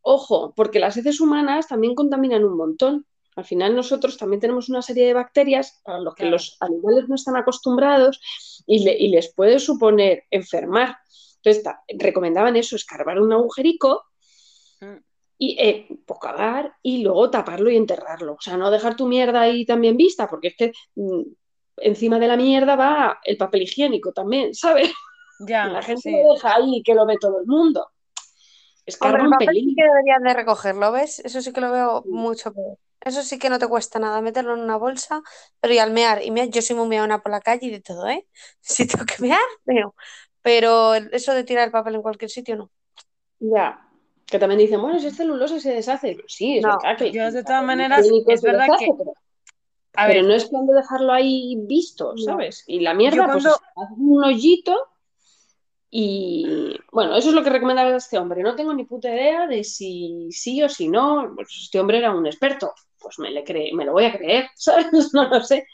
[0.03, 3.07] ojo, porque las heces humanas también contaminan un montón.
[3.37, 7.15] Al final nosotros también tenemos una serie de bacterias para los que los animales no
[7.15, 8.21] están acostumbrados
[8.67, 10.97] y, le- y les puede suponer enfermar.
[11.37, 14.05] Entonces ta- recomendaban eso, escarbar un agujerico
[14.81, 14.97] Mm.
[15.39, 18.33] y eh, pues cagar y luego taparlo y enterrarlo.
[18.35, 21.23] O sea, no dejar tu mierda ahí también vista, porque es que mm,
[21.79, 24.93] encima de la mierda va el papel higiénico también, ¿sabes?
[25.47, 26.11] Ya, la gente sí.
[26.13, 27.89] lo deja ahí que lo ve todo el mundo.
[28.85, 29.69] Escarba Hombre, el un papel pelín.
[29.71, 31.21] sí que deberían de recogerlo, ¿ves?
[31.21, 32.77] Eso sí que lo veo mucho peor.
[33.05, 35.23] Eso sí que no te cuesta nada meterlo en una bolsa,
[35.61, 37.81] pero y al mear, y mear, yo soy muy meona por la calle y de
[37.81, 38.27] todo, ¿eh?
[38.61, 39.95] Si tengo que mear, meo.
[40.41, 42.71] Pero eso de tirar el papel en cualquier sitio, no.
[43.41, 43.87] Ya.
[44.27, 46.17] Que también dicen, bueno, si es celulosa y se deshace.
[46.27, 47.11] Sí, es No, verdad que.
[47.13, 49.13] yo de todas maneras, higiénico es se verdad deshace, que- Pero,
[49.95, 52.23] A pero ver, no es plan de dejarlo ahí visto, No.
[52.25, 52.65] ¿sabes?
[52.67, 54.75] Y la mierda, pues cuando- haces un hoyito
[55.91, 56.77] y.
[56.91, 58.43] Bueno, eso es lo que recomendaba este hombre.
[58.43, 61.33] No tengo ni puta idea de si sí o si no.
[61.35, 62.73] Pues este hombre era un experto.
[63.03, 65.13] Pues me, le cre- me lo voy a creer, ¿sabes?
[65.13, 65.67] No lo sé.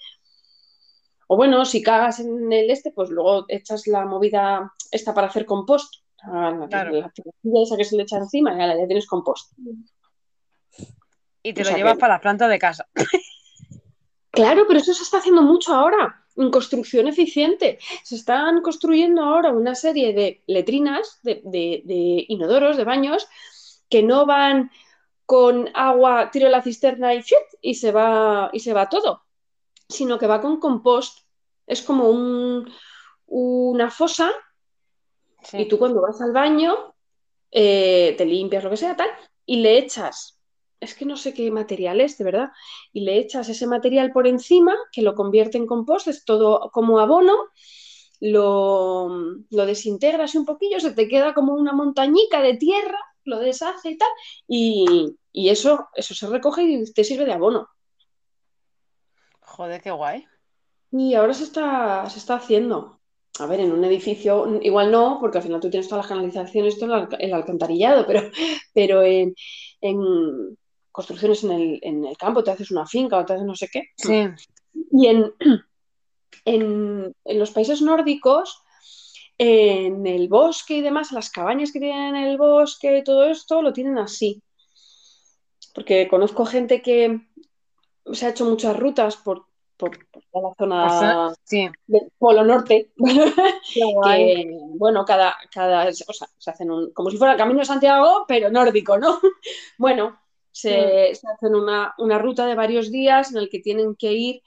[1.29, 5.45] O bueno, si cagas en el este, pues luego echas la movida esta para hacer
[5.45, 5.95] compost.
[6.27, 6.91] La, Claro.
[6.93, 7.13] la
[7.63, 9.53] esa que se le echa encima, ya, ya tienes compost.
[11.43, 12.87] y te o lo llevas que- para las plantas de casa.
[14.31, 17.79] Claro, pero eso se está haciendo mucho ahora, en construcción eficiente.
[18.05, 23.27] Se están construyendo ahora una serie de letrinas, de, de- de inodoros, de baños,
[23.89, 24.71] que no van
[25.29, 27.13] con agua, tiro la cisterna
[27.61, 29.25] y se va y se va todo.
[29.91, 31.27] sino que va con compost.
[31.67, 32.67] Es como un,
[33.27, 34.33] una fosa
[35.43, 35.59] Sí.
[35.59, 36.95] y tú cuando vas al baño
[37.53, 39.09] eh, te limpias lo que sea, tal,
[39.47, 40.41] y le echas,
[40.81, 42.49] es que no sé qué material es, de verdad,
[42.93, 46.99] y le echas ese material por encima que lo convierte en compost, es todo como
[46.99, 47.37] abono,
[48.21, 49.09] lo,
[49.51, 53.99] lo desintegras un poquillo, se te queda como una montañica de tierra, lo deshace y
[53.99, 54.09] tal,
[54.47, 57.69] y, y eso, eso se recoge y te sirve de abono.
[59.41, 60.25] Joder, qué guay.
[60.93, 63.01] Y ahora se está, se está haciendo.
[63.41, 66.79] A ver, en un edificio igual no, porque al final tú tienes todas las canalizaciones,
[66.79, 68.23] todo el, alca- el alcantarillado, pero,
[68.75, 69.35] pero en,
[69.81, 70.59] en
[70.91, 73.69] construcciones en el, en el campo te haces una finca o te haces no sé
[73.71, 73.83] qué.
[73.97, 74.29] Sí.
[74.91, 75.33] Y en,
[76.45, 78.63] en, en los países nórdicos,
[79.39, 83.73] en el bosque y demás, las cabañas que tienen en el bosque, todo esto lo
[83.73, 84.43] tienen así.
[85.75, 87.21] Porque conozco gente que
[88.13, 89.47] se ha hecho muchas rutas por,
[89.77, 91.69] por, por toda la zona sí.
[91.87, 92.91] del Polo Norte,
[93.73, 97.67] que, bueno, cada, cada, o sea, se hacen un, como si fuera el Camino de
[97.67, 99.21] Santiago, pero nórdico, ¿no?
[99.79, 100.19] Bueno,
[100.51, 104.43] se, se hacen una, una ruta de varios días en el que tienen que ir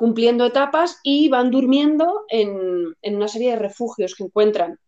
[0.00, 4.78] cumpliendo etapas y van durmiendo en, en una serie de refugios que encuentran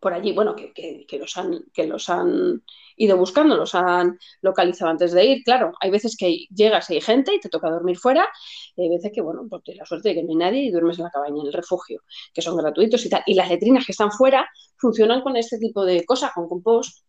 [0.00, 2.64] por allí, bueno, que, que- que los han, que los han
[2.96, 5.44] ido buscando, los han localizado antes de ir.
[5.44, 8.26] Claro, hay veces que llegas y hay gente y te toca dormir fuera,
[8.74, 10.70] y hay veces que, bueno, pues tienes la suerte de que no hay nadie y
[10.72, 12.00] duermes en la cabaña, en el refugio,
[12.34, 13.22] que son gratuitos y tal.
[13.26, 14.44] Y las letrinas que están fuera
[14.76, 17.04] funcionan con este tipo de cosas, con compost.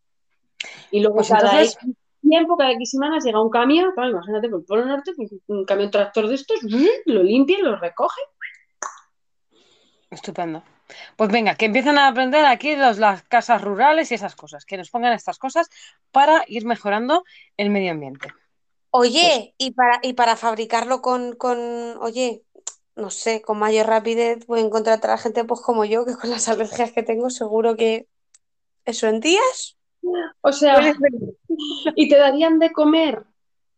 [0.91, 1.95] Y luego Pues cada entonces- X
[2.27, 5.65] tiempo, cada X semanas llega un camión, claro, imagínate, por el Polo Norte, pues, un
[5.65, 6.59] camión tractor de estos,
[7.05, 8.21] lo limpia, lo recoge.
[10.09, 10.63] Estupendo.
[11.15, 14.77] Pues venga, que empiecen a aprender aquí los, las casas rurales y esas cosas, que
[14.77, 15.69] nos pongan estas cosas
[16.11, 17.23] para ir mejorando
[17.57, 18.29] el medio ambiente.
[18.91, 21.57] Oye, y para, y para fabricarlo con, con,
[21.99, 22.43] oye,
[22.95, 26.47] no sé, con mayor rapidez pueden contratar a gente pues como yo, que con las
[26.47, 28.07] alergias que tengo seguro que
[28.85, 29.77] eso en días.
[30.41, 30.79] O sea.
[31.95, 33.23] y te darían de comer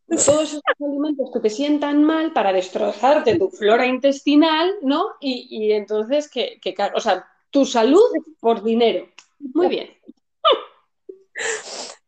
[0.07, 5.05] todos esos alimentos que te sientan mal para destrozarte tu flora intestinal, ¿no?
[5.19, 8.01] Y, y entonces, que, que, o sea, tu salud
[8.39, 9.07] por dinero.
[9.39, 9.89] Muy bien.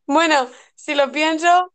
[0.05, 1.71] Bueno, si lo pienso,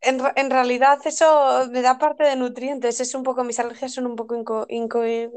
[0.00, 3.00] en, en realidad eso me da parte de nutrientes.
[3.00, 5.30] Es un poco, mis alergias son un poco inco- inco-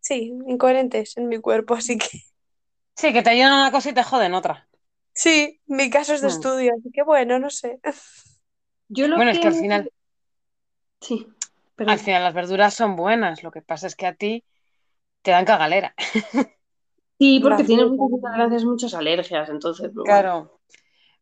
[0.00, 2.08] sí, incoherentes en mi cuerpo, así que
[2.96, 4.68] Sí, que te ayudan una cosa y te joden otra.
[5.14, 7.80] Sí, mi caso es de estudio, así que bueno, no sé.
[8.88, 9.42] Yo lo Bueno, es que...
[9.42, 9.90] que al final,
[11.00, 11.26] Sí,
[11.76, 11.92] perdón.
[11.92, 13.42] al final las verduras son buenas.
[13.42, 14.44] Lo que pasa es que a ti
[15.22, 15.94] te dan cagalera.
[17.16, 20.04] Sí, porque tienes muchas muchas alergias, entonces, pues, bueno.
[20.04, 20.60] Claro.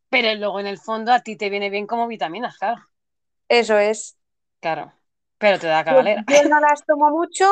[0.08, 2.82] Pero luego en el fondo a ti te viene bien como vitaminas, claro.
[3.48, 4.16] Eso es.
[4.60, 4.92] Claro.
[5.38, 6.24] Pero te da cagalera.
[6.28, 7.44] yo no las tomo mucho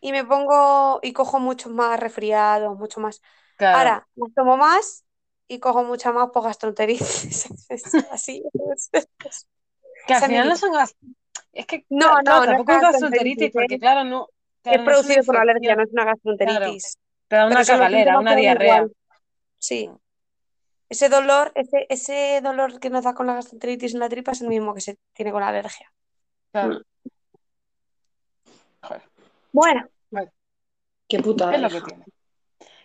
[0.00, 3.22] y me pongo y cojo muchos más resfriados, mucho más.
[3.56, 3.78] Claro.
[3.78, 5.04] Ahora, las tomo más
[5.50, 7.46] y cojo mucha más por gastroenteritis.
[7.68, 8.42] Es así.
[8.74, 9.46] es- es-
[10.06, 10.70] Que al final no son.
[11.52, 14.28] Es que, No, claro, no, claro, no es tampoco es gastroenteritis, porque claro, no...
[14.62, 16.98] Es claro, producido por alergia, no es una gastroenteritis.
[17.28, 18.76] Te da una cagalera, una diarrea.
[18.76, 18.92] igual.
[19.58, 19.90] Sí.
[20.88, 24.40] Ese dolor, ese, ese dolor que nos da con la gastroenteritis en la tripa es
[24.42, 25.92] el mismo que se tiene con la alergia.
[26.52, 26.80] Claro.
[28.82, 29.02] Joder,
[29.52, 29.88] Bueno,
[31.08, 31.54] Qué putada.
[31.54, 32.04] es lo que tiene.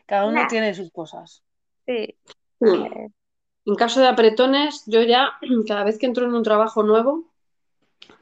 [0.07, 0.47] Cada uno Nah.
[0.47, 1.43] tiene sus cosas.
[1.85, 2.15] sí.
[2.61, 5.33] En caso de apretones, yo ya,
[5.67, 7.25] cada vez que entro en un trabajo nuevo,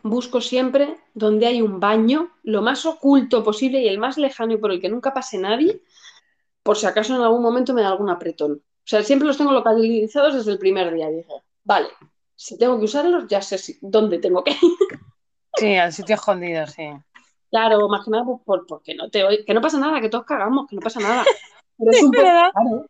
[0.01, 4.57] busco siempre donde hay un baño, lo más oculto posible y el más lejano y
[4.57, 5.81] por el que nunca pase nadie,
[6.63, 8.53] por si acaso en algún momento me da algún apretón.
[8.53, 11.09] O sea, siempre los tengo localizados desde el primer día.
[11.09, 11.31] Dije,
[11.63, 11.87] vale,
[12.35, 14.57] si tengo que usarlos, ya sé si- dónde tengo que ir.
[15.55, 16.89] Sí, al sitio escondido, sí.
[17.51, 20.25] Claro, más que nada, pues, por- porque no te que no pasa nada, que todos
[20.25, 21.23] cagamos, que no pasa nada.
[21.77, 22.85] Pero es un poco.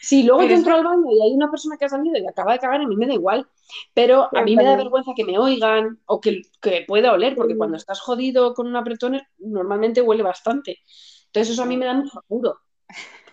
[0.00, 2.26] Si luego Pero yo entro al baño y hay una persona que ha salido y
[2.26, 3.48] acaba de cagar, a mí me da igual.
[3.94, 7.54] Pero a mí me da vergüenza que me oigan o que, que pueda oler, porque
[7.54, 7.58] Mm.
[7.58, 10.78] cuando estás jodido con un apretón, normalmente huele bastante.
[11.26, 12.58] Entonces eso a mí me da mucho apuro.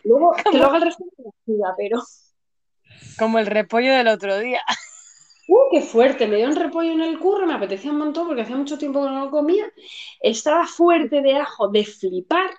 [0.03, 2.01] Luego, que lo haga el resto de la vida, pero...
[3.17, 4.61] Como el repollo del otro día.
[5.47, 6.27] ¡Uh, qué fuerte!
[6.27, 9.03] Me dio un repollo en el curro, me apetecía un montón porque hacía mucho tiempo
[9.03, 9.65] que no lo comía.
[10.21, 12.49] Estaba fuerte de ajo, de flipar.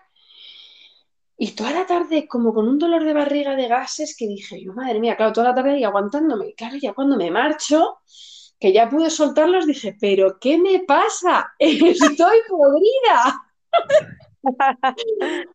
[1.44, 4.74] Y toda la tarde, como con un dolor de barriga de gases, que dije yo,
[4.74, 6.50] madre mía, claro, toda la tarde ahí aguantándome.
[6.50, 7.98] Y claro, ya cuando me marcho,
[8.60, 11.52] que ya pude soltarlos, dije, ¿pero qué me pasa?
[11.58, 13.42] Estoy podrida.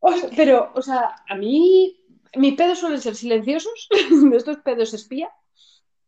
[0.00, 2.00] O sea, pero, o sea, a mí
[2.36, 3.88] mis pedos suelen ser silenciosos,
[4.32, 5.28] estos pedos espía,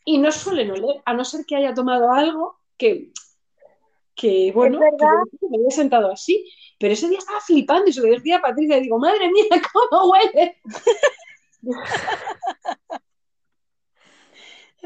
[0.04, 3.12] y no suelen oler, a no ser que haya tomado algo que,
[4.14, 6.48] que bueno, que me había sentado así.
[6.80, 9.44] Pero ese día estaba flipando y se lo decía a Patricia y digo, madre mía,
[9.72, 10.56] ¿cómo huele?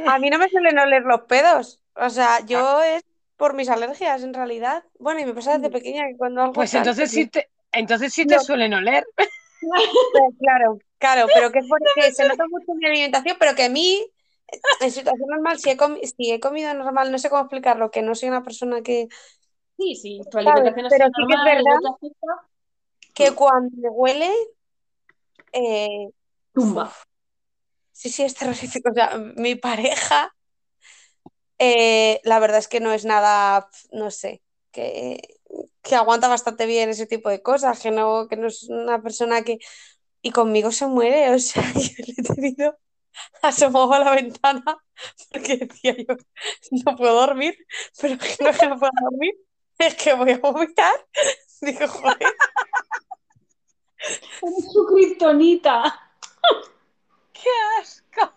[0.06, 1.80] A mí no me suelen oler los pedos.
[1.94, 3.02] O sea, yo es
[3.36, 4.84] por mis alergias en realidad.
[4.98, 8.26] Bueno, y me pasa desde pequeña que cuando algo Pues entonces sí te, entonces sí
[8.26, 8.40] te No.
[8.42, 9.06] suelen oler.
[10.12, 13.64] Pues claro, claro, pero que es porque se nota mucho en mi alimentación, pero que
[13.64, 14.04] a mí,
[14.80, 18.02] en situación normal, si he, comi- si he comido normal, no sé cómo explicarlo, que
[18.02, 19.08] no soy una persona que,
[19.76, 20.72] Sí, sí, tu ¿Sabes?
[20.72, 21.62] alimentación Pero es sí que es verdad.
[21.64, 22.48] no te afecta,
[23.14, 24.32] que cuando huele,
[25.52, 26.08] eh,
[26.52, 26.92] tumba.
[27.92, 28.90] sí, sí, es terrorífico.
[28.90, 30.32] O sea, mi pareja,
[31.58, 35.20] eh, la verdad es que no es nada, no sé, que,
[35.82, 39.42] que aguanta bastante bien ese tipo de cosas, que no, que no es una persona
[39.42, 39.58] que...
[40.22, 42.78] Y conmigo se muere, o sea, yo le he tenido
[43.42, 44.64] asomado a la ventana
[45.32, 46.16] porque decía yo,
[46.86, 47.56] no puedo dormir,
[48.00, 49.34] pero que no que no puedo dormir,
[49.78, 50.92] es que voy a vomitar.
[51.60, 52.34] Digo, joder,
[54.42, 56.00] Eres su kriptonita.
[57.32, 57.48] ¡Qué
[57.80, 58.32] asco!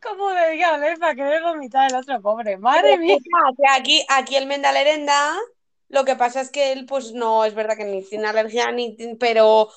[0.00, 2.56] ¿Cómo debía oler para querer vomitar el otro pobre?
[2.56, 3.18] ¡Madre mía!
[3.56, 5.36] Que aquí, aquí el Mendalerenda,
[5.88, 8.96] lo que pasa es que él, pues no, es verdad que ni tiene alergia, ni,
[9.18, 9.68] pero,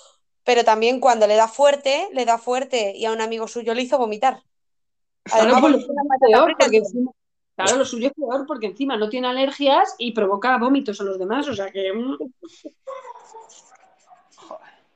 [0.44, 3.84] pero también cuando le da fuerte, le da fuerte y a un amigo suyo le
[3.84, 4.42] hizo vomitar.
[5.32, 6.94] Además, pues
[7.56, 11.18] claro, lo suyo es peor porque encima no tiene alergias y provoca vómitos a los
[11.18, 12.18] demás, o sea que mm,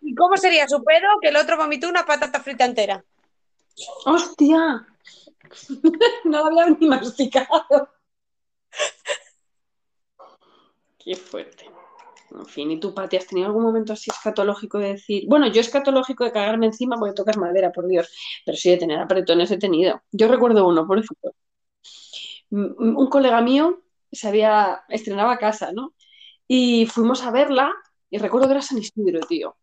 [0.01, 3.03] ¿Y cómo sería su pedo que el otro vomitó una patata frita entera?
[4.05, 4.86] ¡hostia!
[6.26, 7.89] No lo había ni masticado.
[10.99, 11.66] Qué fuerte.
[12.32, 15.62] En fin, ¿y tú, Pati, has tenido algún momento así escatológico de decir, bueno, yo
[15.62, 18.14] escatológico de cagarme encima porque tocas madera, por Dios,
[18.45, 20.03] pero sí de tener apretones he tenido.
[20.12, 21.34] Yo recuerdo uno, por ejemplo.
[22.52, 25.93] Un colega mío se había estrenaba casa, ¿no?
[26.47, 27.74] Y fuimos a verla
[28.10, 29.58] y recuerdo que era San Isidro, tío.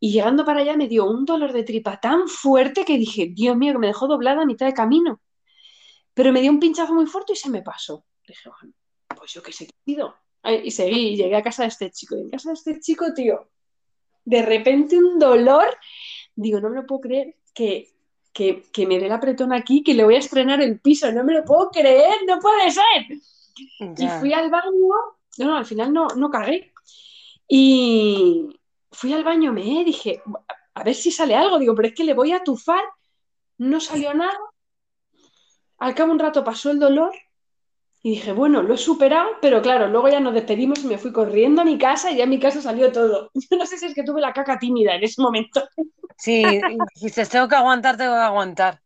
[0.00, 3.56] Y llegando para allá me dio un dolor de tripa tan fuerte que dije, Dios
[3.56, 5.20] mío, que me dejó doblada a mitad de camino.
[6.14, 8.04] Pero me dio un pinchazo muy fuerte y se me pasó.
[8.26, 8.74] Dije, bueno,
[9.16, 9.96] pues yo qué sé qué
[10.64, 12.16] Y seguí, y llegué a casa de este chico.
[12.16, 13.50] Y en casa de este chico, tío,
[14.24, 15.76] de repente un dolor.
[16.34, 17.97] Digo, no me lo puedo creer que,
[18.32, 21.10] que, que me dé el apretón aquí, que le voy a estrenar el piso.
[21.12, 23.18] No me lo puedo creer, no puede ser.
[23.96, 24.70] Y fui al baño,
[25.38, 26.72] no, no, al final no, no cagué.
[27.46, 28.48] Y
[28.90, 30.22] fui al baño, me dije,
[30.74, 31.58] a ver si sale algo.
[31.58, 32.82] Digo, pero es que le voy a tufar.
[33.58, 34.38] No salió nada.
[35.78, 37.12] Al cabo un rato pasó el dolor
[38.08, 41.12] y dije, bueno, lo he superado, pero claro, luego ya nos despedimos y me fui
[41.12, 43.30] corriendo a mi casa y ya en mi casa salió todo.
[43.50, 45.62] Yo no sé si es que tuve la caca tímida en ese momento.
[46.16, 46.62] Sí,
[46.94, 48.80] dijiste, tengo que aguantar, tengo que aguantar.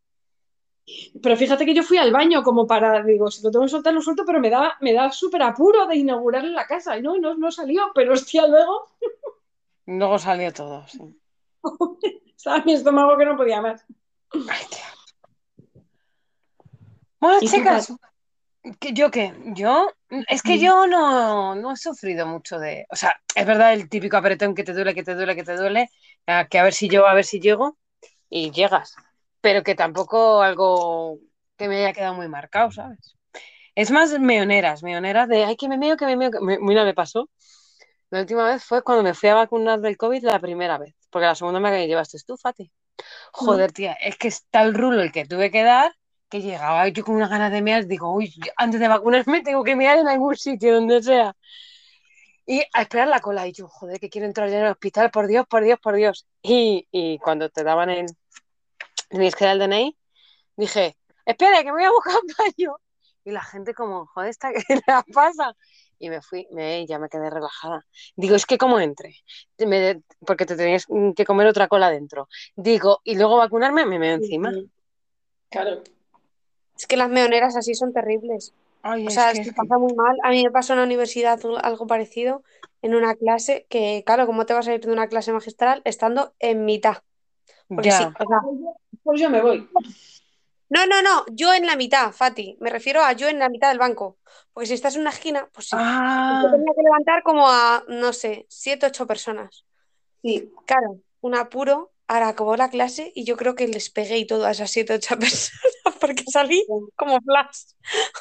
[1.23, 3.95] Pero fíjate que yo fui al baño como para, digo, si lo tengo que soltar,
[3.95, 6.99] lo suelto, pero me da, me da súper apuro de inaugurarle la casa.
[6.99, 8.89] Y no, no, no salió, pero hostia, luego
[9.87, 10.99] Luego salió todo, sí.
[12.37, 13.87] estaba mi estómago que no podía más.
[14.33, 14.81] Ay, tío.
[17.21, 17.95] Bueno, ¿Y tú, chicas, ¿qué-
[18.93, 19.35] ¿yo qué?
[19.55, 19.91] Yo,
[20.29, 24.17] es que yo no, no he sufrido mucho de, o sea, es verdad el típico
[24.17, 25.89] apretón que te duele, que te duele, que te duele,
[26.51, 27.79] que a ver si llego, a ver si llego,
[28.31, 28.95] y llegas,
[29.41, 31.19] pero que tampoco algo
[31.57, 33.17] que me haya quedado muy marcado, ¿sabes?
[33.75, 36.85] Es más meoneras, meoneras de, ay, que me meo, que me meo, que me- mira,
[36.85, 37.31] me pasó.
[38.11, 41.27] La última vez fue cuando me fui a vacunar del COVID la primera vez, porque
[41.27, 42.71] la segunda me llevaste tú, Fati.
[43.33, 45.93] Joder, tía, es que está el rulo el que tuve que dar,
[46.33, 49.77] que llegaba yo con unas ganas de mear, digo, uy, antes de vacunarme tengo que
[49.77, 51.37] mear en algún sitio, donde sea.
[52.47, 55.11] Y a esperar la cola, y yo, joder, que quiero entrar ya en el hospital,
[55.11, 56.27] por Dios, por Dios, por Dios.
[56.41, 58.07] Y, y cuando te daban el,
[59.11, 59.95] tenías que dar el DNI,
[60.57, 62.77] dije, espera, que me voy a buscar un baño.
[63.25, 65.55] Y la gente como, joder, ¿esta qué le pasa?
[65.99, 67.85] Y me fui, me, ya me quedé relajada.
[68.17, 69.15] Digo, es que como entre,
[69.59, 72.27] me- porque te tenías que comer otra cola dentro.
[72.57, 74.51] Digo, y luego vacunarme, me meo encima.
[75.51, 75.83] Claro.
[76.77, 78.55] Es que las meoneras así son terribles.
[78.83, 80.17] Ay, O sea, que- es que pasa muy mal.
[80.23, 82.43] A mí me pasó en la universidad algo parecido,
[82.83, 86.35] en una clase, que claro, ¿cómo te vas a ir de una clase magistral estando
[86.41, 86.99] en mitad?
[87.69, 87.99] Porque ya.
[87.99, 88.41] sí, o sea,
[89.05, 89.69] Pues yo me voy.
[90.69, 93.69] no, no, no, yo en la mitad, Fati, me refiero a yo en la mitad
[93.69, 94.17] del banco.
[94.53, 95.77] Porque si estás en una esquina, pues sí.
[95.79, 99.65] Ah, Yo tenía que levantar como a, no sé, siete, ocho personas.
[100.23, 100.51] Sí.
[100.67, 104.51] Claro, un apuro, acabó la clase y yo creo que les pegué y todo a
[104.51, 106.65] esas siete, ocho personas porque salí
[106.97, 107.63] como flash.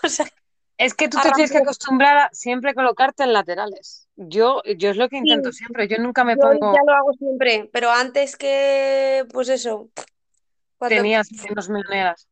[0.04, 0.28] O sea,
[0.78, 4.08] es que tú te tienes que acostumbrar a siempre colocarte en laterales.
[4.16, 5.60] Yo, yo es lo que intento Sí.
[5.60, 5.88] siempre.
[5.88, 6.74] Yo nunca me yo pongo.
[6.74, 9.90] ya lo hago siempre, pero antes que, pues eso,
[10.78, 12.28] cuando, Tenías menos meoneras.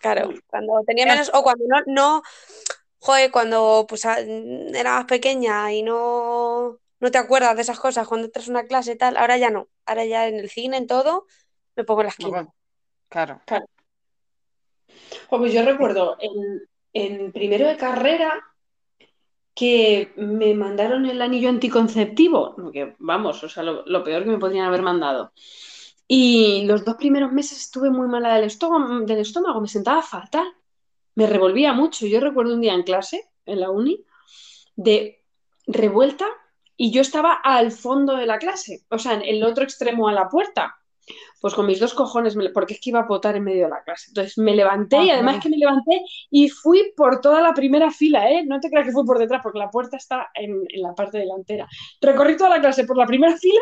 [0.00, 2.22] claro, cuando tenía menos, o cuando no, no,
[2.98, 8.26] joder, cuando pues era más pequeña y no, no te acuerdas de esas cosas cuando
[8.26, 9.68] entras a una clase y tal, ahora ya no.
[9.86, 11.26] Ahora ya en el cine, en todo,
[11.76, 12.48] me pongo en la esquina.
[13.08, 13.40] Claro.
[15.28, 18.42] Jo, pues yo recuerdo en, en primero de carrera
[19.54, 24.38] que me mandaron el anillo anticonceptivo, que vamos, o sea, lo, lo peor que me
[24.38, 25.32] podrían haber mandado.
[26.08, 30.52] Y los dos primeros meses estuve muy mala del estómago, del estómago, me sentaba fatal,
[31.14, 32.04] me revolvía mucho.
[32.04, 34.04] Yo recuerdo un día en clase, en la uni,
[34.74, 35.22] de
[35.68, 36.26] revuelta
[36.76, 40.12] y yo estaba al fondo de la clase, o sea, en el otro extremo a
[40.12, 40.76] la puerta.
[41.40, 43.70] Pues con mis dos cojones, me- porque es que iba a potar en medio de
[43.70, 44.06] la clase.
[44.10, 48.28] Entonces me levanté y además que me levanté y fui por toda la primera fila,
[48.30, 48.44] ¿eh?
[48.44, 51.18] No te creas que fui por detrás, porque la puerta está en, en la parte
[51.18, 51.68] delantera.
[52.00, 53.60] Recorrí toda la clase por la primera fila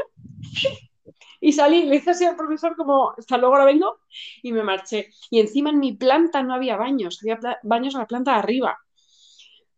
[1.40, 3.98] y salí, le hice así al profesor como, hasta luego ahora vengo,
[4.42, 5.10] y me marché.
[5.30, 8.78] Y encima en mi planta no había baños, había baños en la planta de arriba.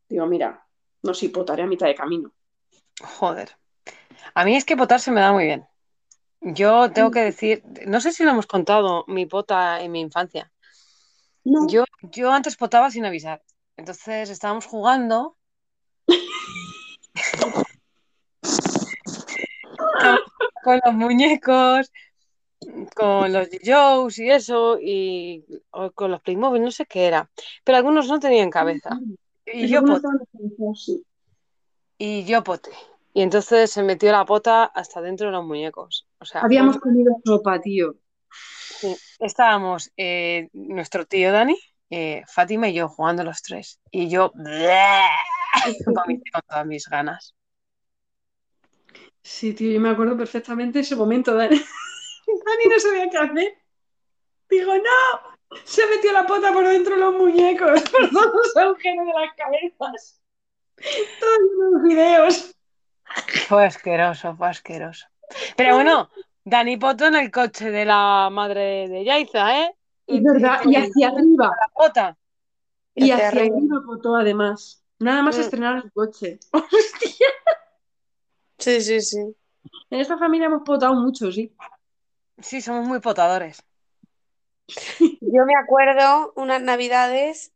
[0.09, 0.49] Digo, mira,
[1.03, 2.33] no sé, potaré a mitad de camino.
[3.03, 3.57] Joder.
[4.35, 5.67] A mí es que potar se me da muy bien.
[6.41, 10.53] Yo tengo que decir, no sé si lo hemos contado, mi pota en mi infancia.
[11.45, 11.67] No.
[11.69, 13.43] Yo, yo antes potaba sin avisar.
[13.77, 15.37] Entonces estábamos jugando.
[20.63, 21.93] con los muñecos,
[22.95, 27.31] con los Joes y eso, y o con los Playmobil, no sé qué era.
[27.65, 28.99] Pero algunos no tenían cabeza.
[29.47, 30.03] Y Eso yo, pot-.
[31.99, 32.71] Y yo poté.
[33.13, 36.07] Y entonces se metió la pota hasta dentro de los muñecos.
[36.19, 37.95] O sea, Habíamos comido sopa, tío.
[38.31, 43.81] sí, estábamos eh, nuestro tío Dani, eh, Fátima y yo jugando los tres.
[43.91, 44.33] Y yo
[45.87, 47.35] vomité con todas mis ganas.
[49.23, 51.35] Sí, tío, yo me acuerdo perfectamente ese momento.
[51.35, 51.57] Dani,
[52.27, 53.59] Dani no sabía qué hacer.
[54.51, 59.07] Digo, no, se metió la pota por dentro de los muñecos, por todos los agujeros
[59.07, 60.21] de las cabezas.
[60.77, 62.55] Todos los videos.
[63.49, 65.07] Fue asqueroso, fue asqueroso.
[65.57, 66.11] Pero bueno,
[66.45, 69.75] Dani potó en el coche de la madre de Yaiza, ¿eh?
[70.07, 71.51] Es verdad, y hacia arriba.
[71.61, 72.17] la pota.
[72.95, 73.57] Y Hacia hacia arriba.
[73.57, 74.83] arriba potó además.
[74.99, 75.41] Nada más Mm.
[75.41, 76.39] estrenar el coche.
[76.53, 77.27] Hostia,
[78.59, 79.19] Sí, sí, sí.
[79.91, 81.55] en esta familia hemos potado mucho, sí.
[82.39, 83.63] Sí, somos muy potadores.
[85.21, 87.53] Yo me acuerdo unas navidades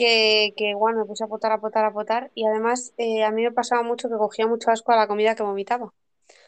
[0.00, 3.30] que, que bueno, me puse a potar, a potar, a potar y además eh, a
[3.30, 5.92] mí me pasaba mucho que cogía mucho asco a la comida que vomitaba.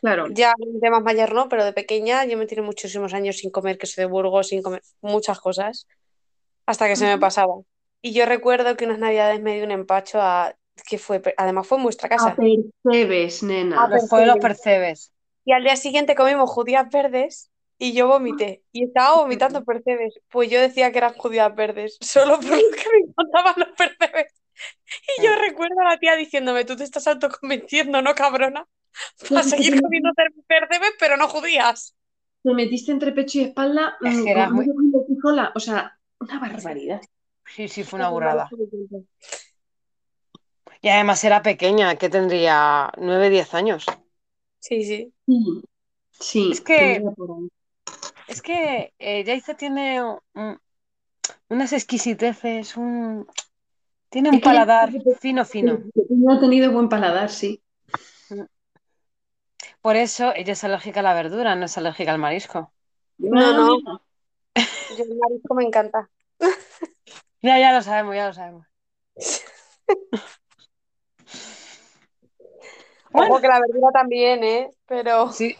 [0.01, 0.27] Claro.
[0.31, 3.77] Ya de más mayor no, pero de pequeña yo me tiré muchísimos años sin comer
[3.77, 5.87] queso de Burgos, sin comer muchas cosas,
[6.65, 7.57] hasta que se me pasaba.
[8.01, 10.55] Y yo recuerdo que unas navidades me dio un empacho a...
[10.89, 12.35] que fue, además fue en vuestra A casa.
[12.37, 13.85] percebes, nena.
[13.85, 15.13] A Los fue los percebes.
[15.45, 18.63] Y al día siguiente comimos judías verdes y yo vomité.
[18.73, 20.15] Y estaba vomitando percebes.
[20.31, 24.33] Pues yo decía que eran judías verdes, solo por lo que me encantaban los percebes.
[25.19, 28.67] Y yo recuerdo a la tía diciéndome, tú te estás autoconvenciendo, ¿no, cabrona?
[29.29, 30.11] Para seguir comiendo
[30.47, 31.97] percebes, pero no judías.
[32.43, 34.67] Te metiste entre pecho y espalda Es mm, que era muy-.
[35.55, 37.01] O sea, una barbaridad.
[37.47, 38.49] Sí, sí, fue una burrada.
[40.81, 43.87] Y además era pequeña, que tendría 9, 10 años.
[44.59, 45.13] Sí, sí.
[46.11, 46.51] Sí.
[46.53, 47.03] Es que-.
[48.29, 50.61] Es que eh, Yaiza tiene un-
[51.49, 53.27] unas exquisiteces, un...
[54.11, 55.79] tiene un Es que ella- paladar fino, fino.
[56.11, 57.63] No ha tenido buen paladar, sí.
[59.81, 62.73] Por eso ella es alérgica a la verdura, no es alérgica al marisco.
[63.19, 64.01] No, no.
[64.97, 66.09] Yo el marisco me encanta.
[67.41, 68.67] Ya, ya lo sabemos, ya lo sabemos.
[73.13, 74.71] Ojo que la verdura también, ¿eh?
[74.87, 75.57] Pero Sí,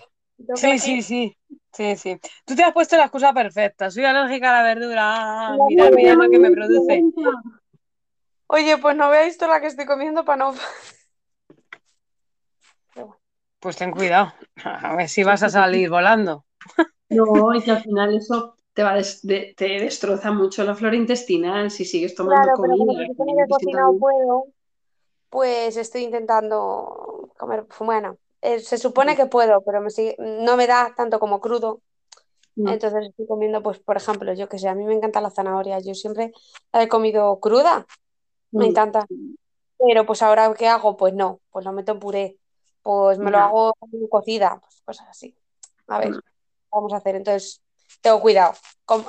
[0.55, 1.37] sí, sí, sí.
[1.73, 2.21] Sí, sí.
[2.45, 3.91] Tú te has puesto la excusa perfecta.
[3.91, 5.49] Soy alérgica a la verdura.
[5.49, 7.03] Ah, mira, no, lo que me produce.
[8.47, 10.55] Oye, pues no veáis toda la que estoy comiendo para no...
[13.61, 14.33] Pues ten cuidado.
[14.65, 16.45] A ver si vas a salir volando.
[17.09, 20.75] No, y que al final eso te va a des- de- te destroza mucho la
[20.75, 23.07] flora intestinal si sigues tomando Claro, pero como comida.
[23.47, 24.01] que cocina no bien.
[24.01, 24.45] puedo,
[25.31, 30.67] pues estoy intentando comer, bueno, eh, se supone que puedo, pero me sigue- no me
[30.67, 31.81] da tanto como crudo.
[32.55, 35.79] Entonces estoy comiendo, pues, por ejemplo, yo que sé, a mí me encanta la zanahoria,
[35.81, 36.33] yo siempre
[36.73, 37.87] la he comido cruda,
[38.53, 38.69] me Mm.
[38.71, 39.07] encanta.
[39.79, 40.97] Pero pues ahora, ¿qué hago?
[40.97, 42.39] Pues no, pues lo meto en puré,
[42.83, 43.75] pues me lo hago
[44.11, 45.35] cocida, pues cosas así.
[45.89, 46.21] A ver, Mm.
[46.71, 47.17] vamos a hacer.
[47.17, 47.63] Entonces,
[48.01, 48.55] tengo cuidado.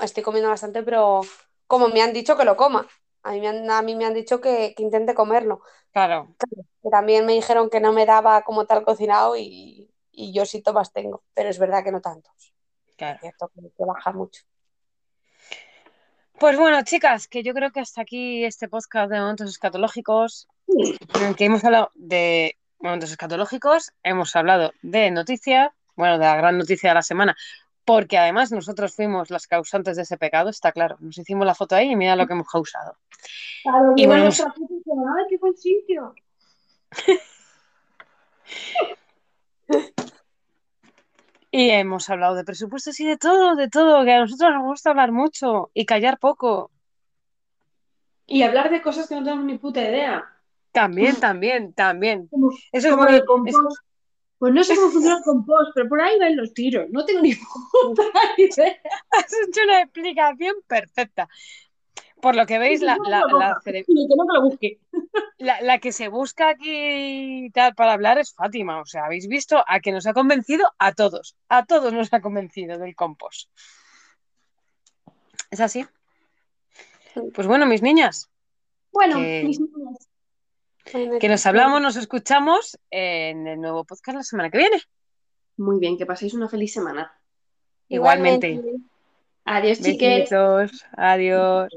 [0.02, 1.22] Estoy comiendo bastante, pero
[1.68, 2.88] como me han dicho que lo coma.
[3.24, 5.62] A mí me han, a mí me han dicho que, que intente comerlo.
[5.92, 6.36] Claro.
[6.92, 11.24] También me dijeron que no me daba como tal cocinado y, y yo síntomas tengo,
[11.34, 12.54] pero es verdad que no tantos.
[12.98, 13.16] Claro.
[13.16, 14.44] Es cierto que, que baja mucho.
[16.40, 21.26] Pues bueno, chicas, que yo creo que hasta aquí este podcast de momentos escatológicos, en
[21.26, 26.58] el que hemos hablado de momentos escatológicos, hemos hablado de noticias, bueno, de la gran
[26.58, 27.36] noticia de la semana,
[27.86, 30.98] porque además nosotros fuimos las causantes de ese pecado, está claro.
[31.00, 32.98] Nos hicimos la foto ahí y mira lo que hemos causado.
[33.64, 36.14] Claro, Y bueno, ¡Ay, qué buen sitio!
[41.56, 44.90] Y hemos hablado de presupuestos y de todo, de todo, que a nosotros nos gusta
[44.90, 46.72] hablar mucho y callar poco.
[48.26, 50.26] Y hablar de cosas que no tenemos ni puta idea.
[50.72, 52.26] También, también, también.
[52.26, 53.14] Como, Eso es como muy...
[53.14, 53.78] el compost.
[54.44, 56.90] Pues no sé cómo funciona el compost, pero por ahí van los tiros.
[56.90, 57.34] No tengo ni
[57.72, 58.04] puta
[58.38, 58.78] idea.
[59.12, 61.30] Has hecho una explicación perfecta.
[62.22, 63.62] Por lo que veis, la, la, la,
[65.38, 68.82] la- la que se busca aquí tal para hablar es Fátima.
[68.82, 71.38] O sea, habéis visto a que nos ha convencido a todos.
[71.48, 73.50] A todos nos ha convencido del compost.
[75.52, 75.86] ¿Es así?
[77.34, 78.30] Pues bueno, mis niñas,
[78.92, 80.10] Bueno, Que- mis niñas.
[80.92, 84.82] Bueno, que nos hablamos, nos escuchamos en el nuevo podcast la semana que viene.
[85.58, 87.12] Muy bien, que paséis una feliz semana.
[87.88, 88.62] Igualmente.
[89.46, 90.30] Adiós, chiques.
[90.30, 90.86] Besitos.
[90.94, 91.70] Adiós.